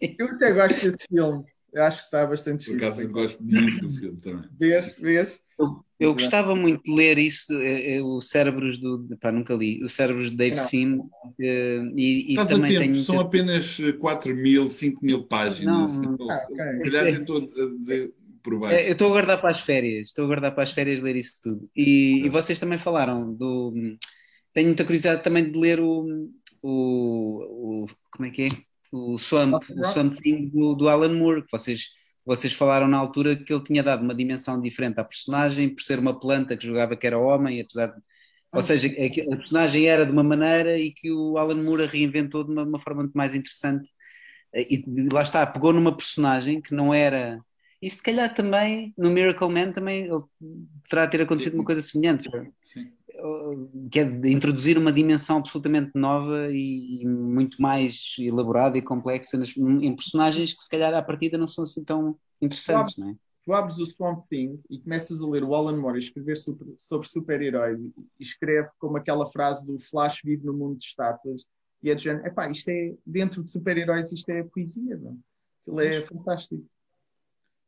[0.00, 1.44] Eu até gosto desse filme.
[1.72, 2.78] Eu acho que está bastante chique.
[2.78, 4.48] Por acaso eu gosto muito do filme também.
[4.58, 4.96] Vês?
[4.98, 5.40] Vês?
[5.58, 9.06] Eu, eu gostava muito de ler isso, é, é, o Cérebros do.
[9.20, 9.82] Pá, nunca li.
[9.82, 11.02] O Cérebros de Dave Sim.
[11.38, 12.94] Eh, e, e também tempo, tenho...
[12.96, 15.98] São apenas 4 mil, 5 mil páginas.
[15.98, 16.90] Não, ah, okay.
[16.90, 17.40] Calhar tentou
[17.78, 18.86] dizer por baixo.
[18.86, 20.08] Eu estou a guardar para as férias.
[20.08, 21.68] Estou a guardar para as férias ler isso tudo.
[21.74, 23.74] E, e vocês também falaram do.
[24.54, 26.06] Tenho muita curiosidade também de ler o.
[26.62, 28.48] o, o como é que é?
[28.92, 31.88] O Swamp, o Swamp Thing do, do Alan Moore, que vocês
[32.26, 36.00] vocês falaram na altura que ele tinha dado uma dimensão diferente à personagem, por ser
[36.00, 38.02] uma planta que jogava que era homem, apesar de.
[38.52, 41.86] Ou ah, seja, a personagem era de uma maneira e que o Alan Moore a
[41.86, 43.88] reinventou de uma, uma forma muito mais interessante.
[44.52, 44.82] E
[45.12, 47.38] lá está, pegou numa personagem que não era.
[47.80, 50.08] E se calhar também, no Miracle Man, também
[50.88, 52.28] terá ter acontecido uma coisa semelhante.
[53.16, 58.82] Sim que é de introduzir uma dimensão absolutamente nova e, e muito mais elaborada e
[58.82, 62.98] complexa nas, em personagens que se calhar à partida não são assim tão interessantes, tu
[63.00, 63.16] abres, não é?
[63.44, 67.08] Tu abres o Swamp Thing e começas a ler o Alan Moore escrever super, sobre
[67.08, 71.46] super-heróis e, escreve como aquela frase do Flash vive no mundo de estátuas
[71.82, 75.18] e é de género, epá, isto é, dentro de super-heróis isto é poesia, não?
[75.62, 76.64] Aquilo é fantástico.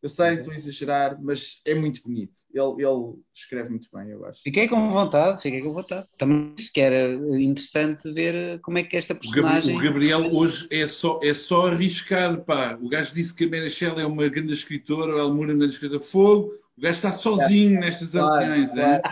[0.00, 2.34] Eu sei, estou a exagerar, mas é muito bonito.
[2.54, 4.40] Ele, ele escreve muito bem, eu acho.
[4.42, 6.06] Fiquei com vontade, fiquei com vontade.
[6.16, 9.76] Também que era interessante ver como é que esta personagem.
[9.76, 12.78] O Gabriel hoje é só, é só arriscar, pá.
[12.80, 15.58] O gajo disse que a Mary Shelley é uma grande escritora, o Elmura é uma
[15.58, 16.00] grande escritora.
[16.00, 17.80] Fogo, o gajo está sozinho é.
[17.80, 19.02] nestas claro, é?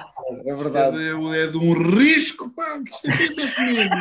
[0.46, 0.54] é?
[0.54, 0.98] verdade.
[0.98, 3.96] É, é, de um risco, pá, que isto é mesmo.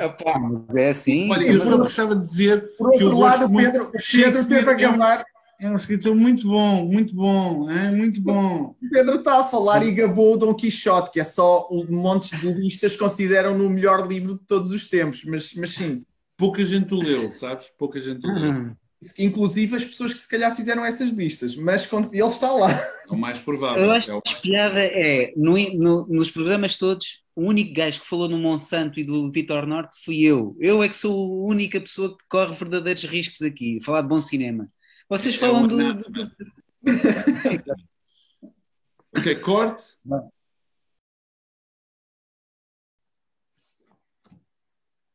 [0.00, 1.30] Epá, mas é assim.
[1.30, 4.12] Olha, eu só gostava de dizer Por que eu lado, gosto Pedro, muito...
[4.12, 5.24] Pedro teve a gamar.
[5.60, 8.74] É um escritor muito bom, muito bom, é muito bom.
[8.82, 12.36] O Pedro está a falar e gabou o Dom Quixote, que é só um monte
[12.36, 16.04] de listas consideram no melhor livro de todos os tempos, mas, mas sim.
[16.36, 17.66] Pouca gente o leu, sabes?
[17.78, 18.50] Pouca gente o leu.
[18.50, 18.76] Uhum
[19.18, 22.70] inclusive as pessoas que se calhar fizeram essas listas, mas ele está lá.
[22.72, 23.84] É o mais provável.
[23.84, 28.08] Eu acho que a piada é, no, no, nos programas todos, o único gajo que
[28.08, 30.56] falou no Monsanto e do Vitor Norte fui eu.
[30.60, 34.20] Eu é que sou a única pessoa que corre verdadeiros riscos aqui, falar de bom
[34.20, 34.68] cinema.
[35.08, 35.94] Vocês é falam é do.
[35.94, 36.32] do...
[39.16, 39.84] ok, corte.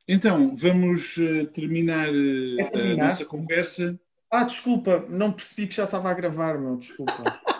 [0.07, 3.99] Então, vamos uh, terminar, uh, é a nossa conversa.
[4.32, 7.13] Ah, desculpa, não percebi que já estava a gravar, meu, desculpa.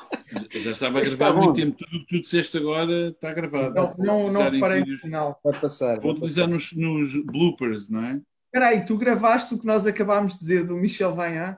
[0.52, 1.78] já estava a gravar há muito tempo.
[1.78, 3.76] Tudo o que tu disseste agora está gravado.
[3.76, 5.40] Não, não, não reparei no final.
[5.42, 6.00] Pode passar.
[6.00, 8.22] Vou utilizar nos, nos, bloopers, não é?
[8.46, 11.58] Espera aí, tu gravaste o que nós acabámos de dizer do Michel Vaillant?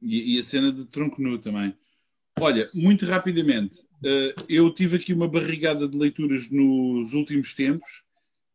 [0.00, 1.76] E, e a cena de tronco nu também.
[2.38, 8.02] Olha, muito rapidamente, uh, eu tive aqui uma barrigada de leituras nos últimos tempos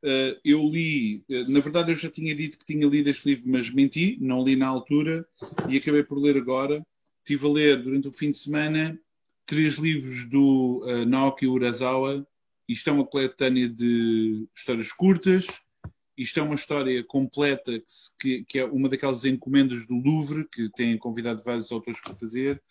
[0.06, 3.49] Uh, eu li, uh, na verdade eu já tinha dito que tinha lido este livro,
[3.49, 5.28] mas menti, não li na altura
[5.68, 6.86] e acabei por ler agora.
[7.24, 8.99] Estive a ler durante o fim de semana
[9.45, 12.25] três livros do uh, Naoki Urasawa.
[12.67, 15.47] Isto é uma coletânea de histórias curtas.
[16.17, 17.71] Isto é uma história completa
[18.19, 22.61] que, que, é uma daquelas encomendas do Louvre que têm convidado vários autores para fazer.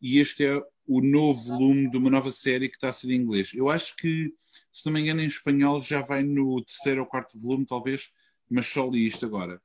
[0.00, 3.16] E este é o novo volume de uma nova série que está a ser em
[3.16, 3.52] inglês.
[3.54, 4.32] Eu acho que
[4.78, 8.10] se não me engano, em espanhol já vai no terceiro ou quarto volume, talvez,
[8.48, 9.60] mas só li isto agora.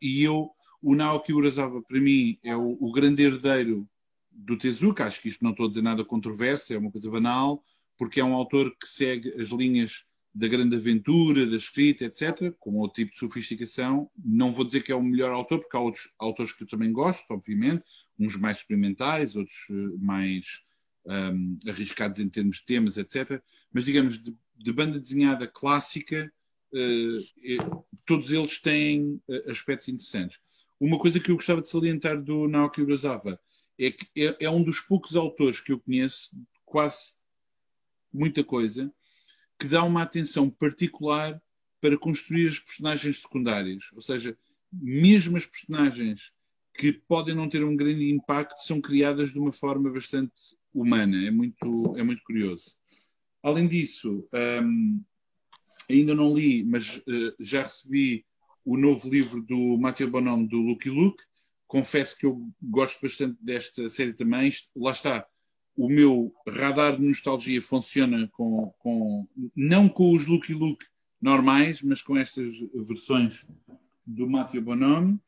[0.00, 0.50] E eu,
[0.82, 3.88] o Naoki Urasawa, para mim, é o, o grande herdeiro
[4.38, 7.64] do Tezuka, acho que isto não estou a dizer nada controverso, é uma coisa banal,
[7.96, 12.76] porque é um autor que segue as linhas da grande aventura, da escrita, etc., com
[12.76, 14.08] outro tipo de sofisticação.
[14.16, 16.92] Não vou dizer que é o melhor autor, porque há outros autores que eu também
[16.92, 17.82] gosto, obviamente,
[18.16, 20.62] uns mais experimentais, outros eh, mais
[21.06, 23.42] um, arriscados em termos de temas, etc.
[23.72, 26.32] Mas, digamos, de, de banda desenhada clássica,
[26.72, 30.38] uh, todos eles têm aspectos interessantes.
[30.78, 33.40] Uma coisa que eu gostava de salientar do Naoki Urasawa
[33.78, 36.30] é que é, é um dos poucos autores que eu conheço,
[36.64, 37.16] quase
[38.12, 38.92] muita coisa,
[39.58, 41.40] que dá uma atenção particular
[41.80, 43.84] para construir as personagens secundárias.
[43.94, 44.36] Ou seja,
[44.72, 46.32] mesmo as personagens
[46.74, 50.32] que podem não ter um grande impacto são criadas de uma forma bastante
[50.72, 51.26] humana.
[51.26, 52.76] É muito, é muito curioso.
[53.42, 54.28] Além disso,
[54.62, 55.02] um,
[55.90, 58.24] ainda não li, mas uh, já recebi
[58.64, 61.22] o novo livro do Matthew Bonhomme, do Lucky Luke.
[61.68, 64.50] Confesso que eu gosto bastante desta série também.
[64.74, 65.24] Lá está,
[65.76, 70.84] o meu radar de nostalgia funciona com, com não com os Lucky Luke
[71.20, 73.46] normais, mas com estas versões
[74.04, 75.20] do Matthew Bonhomme.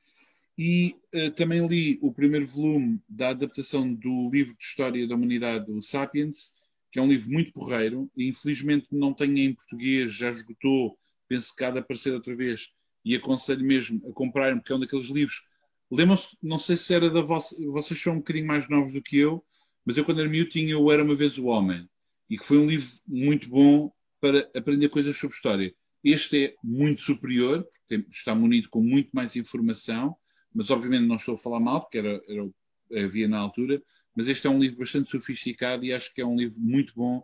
[0.59, 5.70] E uh, também li o primeiro volume da adaptação do livro de História da Humanidade,
[5.70, 6.53] o Sapiens,
[6.91, 11.55] que é um livro muito porreiro, e infelizmente não tenho em português, já esgotou, penso
[11.55, 12.72] que há de aparecer outra vez,
[13.05, 15.43] e aconselho mesmo a comprarem, porque é um daqueles livros.
[15.91, 19.18] Lembram-se, não sei se era da vossa, vocês são um bocadinho mais novos do que
[19.18, 19.45] eu,
[19.84, 21.88] mas eu, quando era miúdo, tinha o Era Uma Vez o Homem,
[22.28, 25.74] e que foi um livro muito bom para aprender coisas sobre história.
[26.05, 27.66] Este é muito superior,
[28.09, 30.16] está munido com muito mais informação,
[30.55, 33.82] mas obviamente não estou a falar mal, porque era, era, havia na altura,
[34.14, 37.22] mas este é um livro bastante sofisticado e acho que é um livro muito bom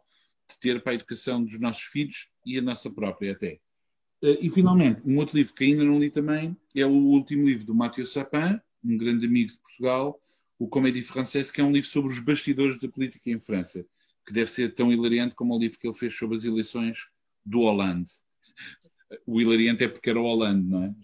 [0.51, 3.61] de ter para a educação dos nossos filhos e a nossa própria até.
[4.23, 7.67] Eh, e finalmente, um outro livro que ainda não li também é o último livro
[7.67, 10.21] do Mathieu Sapin, um grande amigo de Portugal,
[10.59, 13.85] o Comédie Française, que é um livro sobre os bastidores da política em França,
[14.27, 17.11] que deve ser tão hilariante como o livro que ele fez sobre as eleições
[17.45, 18.11] do Hollande.
[19.27, 20.95] O hilariante é porque era o Hollande, não é?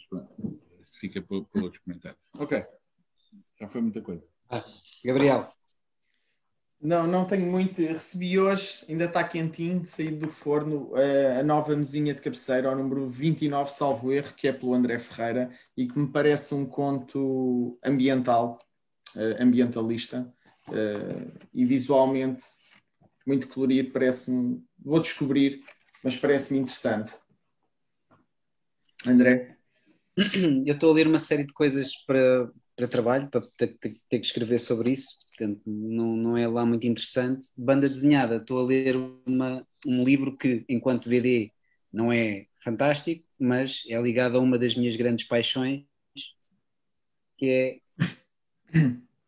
[0.99, 2.21] Fica para, outros comentários.
[2.39, 2.65] Ok,
[3.61, 4.25] já foi muita coisa.
[4.49, 4.65] Ah,
[5.05, 5.53] Gabriel.
[6.83, 7.81] Não, não tenho muito.
[7.81, 12.77] Recebi hoje, ainda está quentinho, saído do forno, eh, a nova mesinha de cabeceira, ao
[12.77, 17.79] número 29, salvo erro, que é pelo André Ferreira, e que me parece um conto
[17.85, 18.59] ambiental
[19.15, 20.29] uh, ambientalista
[20.71, 22.43] uh, e visualmente
[23.25, 25.63] muito colorido, parece-me, vou descobrir,
[26.03, 27.13] mas parece-me interessante.
[29.07, 29.57] André?
[30.67, 34.19] Eu estou a ler uma série de coisas para, para trabalho, para ter, ter, ter,
[34.19, 37.49] que escrever sobre isso, portanto não, não é lá muito interessante.
[37.57, 38.97] Banda desenhada, estou a ler
[39.27, 41.53] uma, um livro que, enquanto BD,
[41.93, 45.85] não é fantástico, mas é ligado a uma das minhas grandes paixões,
[47.37, 47.83] que é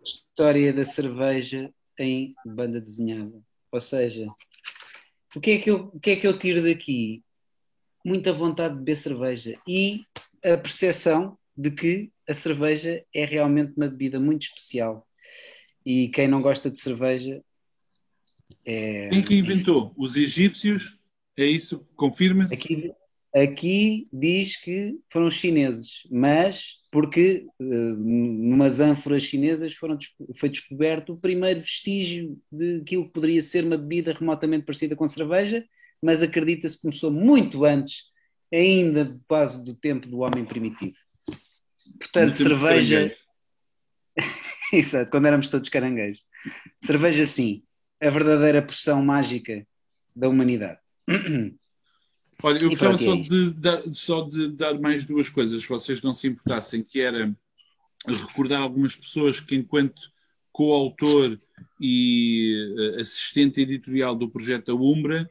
[0.05, 3.41] História da cerveja em banda desenhada.
[3.71, 4.27] Ou seja,
[5.35, 7.23] o que é que eu, o que é que eu tiro daqui?
[8.05, 10.05] Muita vontade de beber cerveja e
[10.45, 15.07] a percepção de que a cerveja é realmente uma bebida muito especial.
[15.85, 17.43] E quem não gosta de cerveja
[18.65, 19.09] é.
[19.11, 19.93] Quem que inventou?
[19.97, 21.01] Os egípcios?
[21.37, 21.87] É isso?
[21.97, 22.55] Confirma-se?
[22.55, 22.93] Aqui,
[23.35, 29.99] aqui diz que foram os chineses, mas porque uh, numas ânforas chinesas foram,
[30.37, 35.07] foi descoberto o primeiro vestígio de aquilo que poderia ser uma bebida remotamente parecida com
[35.09, 35.65] cerveja,
[36.01, 38.05] mas acredita-se que começou muito antes,
[38.53, 40.95] ainda quase do tempo do homem primitivo.
[41.99, 43.11] Portanto, cerveja.
[44.73, 46.23] Exato, quando éramos todos caranguejos.
[46.85, 47.63] Cerveja, sim,
[48.01, 49.67] a verdadeira porção mágica
[50.15, 50.79] da humanidade.
[52.43, 56.13] Olha, eu gostava só, de dar, só de dar mais duas coisas, se vocês não
[56.13, 57.35] se importassem, que era
[58.07, 60.13] recordar algumas pessoas que, enquanto
[60.53, 61.39] coautor
[61.81, 65.29] e eh, assistente editorial do projeto da Umbra,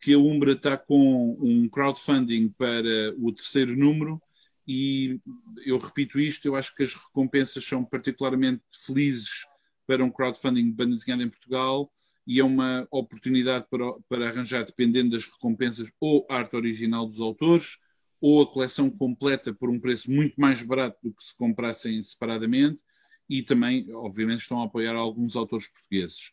[0.00, 4.20] que a Umbra está com um crowdfunding para o terceiro número
[4.66, 5.20] e
[5.64, 9.44] eu repito isto, eu acho que as recompensas são particularmente felizes
[9.86, 11.90] para um crowdfunding de banda desenhada em Portugal
[12.26, 17.20] e é uma oportunidade para, para arranjar, dependendo das recompensas, ou a arte original dos
[17.20, 17.78] autores,
[18.20, 22.80] ou a coleção completa por um preço muito mais barato do que se comprassem separadamente,
[23.28, 26.32] e também, obviamente, estão a apoiar alguns autores portugueses.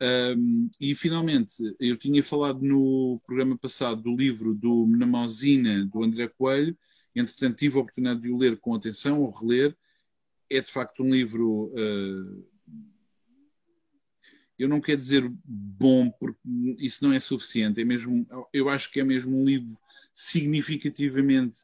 [0.00, 6.28] Um, e finalmente, eu tinha falado no programa passado do livro do Mnemosina, do André
[6.28, 6.76] Coelho,
[7.18, 9.76] entretanto tive a oportunidade de o ler com atenção, ou reler.
[10.48, 12.46] É de facto um livro uh,
[14.58, 16.40] eu não quero dizer bom, porque
[16.78, 17.80] isso não é suficiente.
[17.80, 19.76] É mesmo, eu acho que é mesmo um livro
[20.14, 21.60] significativamente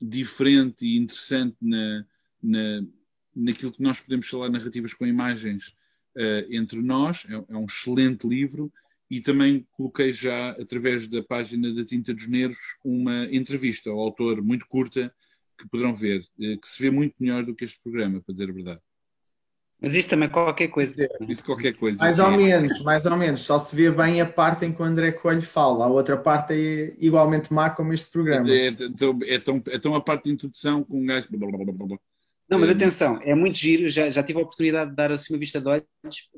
[0.00, 2.06] diferente e interessante na,
[2.42, 2.86] na,
[3.34, 5.68] naquilo que nós podemos falar narrativas com imagens
[6.16, 8.70] uh, entre nós, é, é, um excelente livro,
[9.14, 14.42] e também coloquei já, através da página da Tinta dos Nervos, uma entrevista ao autor
[14.42, 15.14] muito curta,
[15.56, 18.50] que poderão ver, uh, que se vê muito melhor do que este programa, para dizer
[18.50, 18.80] a verdade.
[19.80, 21.08] Mas isso também é qualquer coisa.
[21.28, 21.98] Isso qualquer coisa.
[21.98, 23.42] Mais ou menos, mais ou menos.
[23.42, 25.84] Só se vê bem a parte em que o André Coelho fala.
[25.84, 28.48] A outra parte é igualmente má como este programa.
[28.50, 31.28] É, é, é, tão, é tão a parte de introdução com um gajo.
[32.48, 35.40] Não, mas atenção, é muito giro, já, já tive a oportunidade de dar assim uma
[35.40, 35.86] vista de olhos,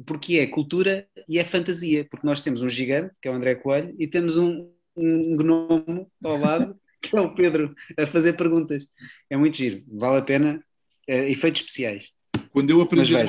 [0.07, 3.57] porque é cultura e é fantasia, porque nós temos um gigante, que é o André
[3.57, 8.87] Coelho, e temos um, um gnomo ao lado, que é o Pedro, a fazer perguntas.
[9.29, 10.65] É muito giro, vale a pena,
[11.09, 12.13] é, efeitos especiais.
[12.51, 13.27] Quando eu aprendi a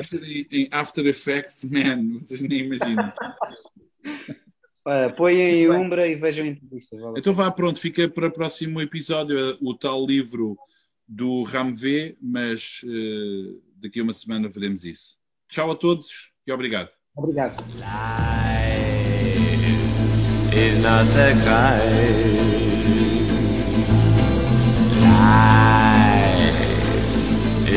[0.50, 3.12] em After Effects, man, vocês nem imaginam.
[5.16, 6.96] Põem em Umbra e vejam a entrevista.
[6.96, 10.56] Vale então vá, pronto, fica para o próximo episódio o tal livro
[11.08, 15.16] do Ram V, mas uh, daqui a uma semana veremos isso.
[15.48, 16.90] Tchau a todos e obrigado.
[17.16, 17.56] Obrigado.
[20.52, 22.58] is not the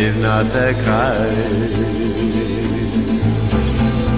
[0.01, 2.01] is not the kind.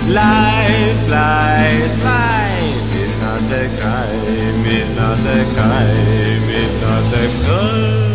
[0.09, 8.12] Life, life, life is not the crime, is not the crime, is not the crime.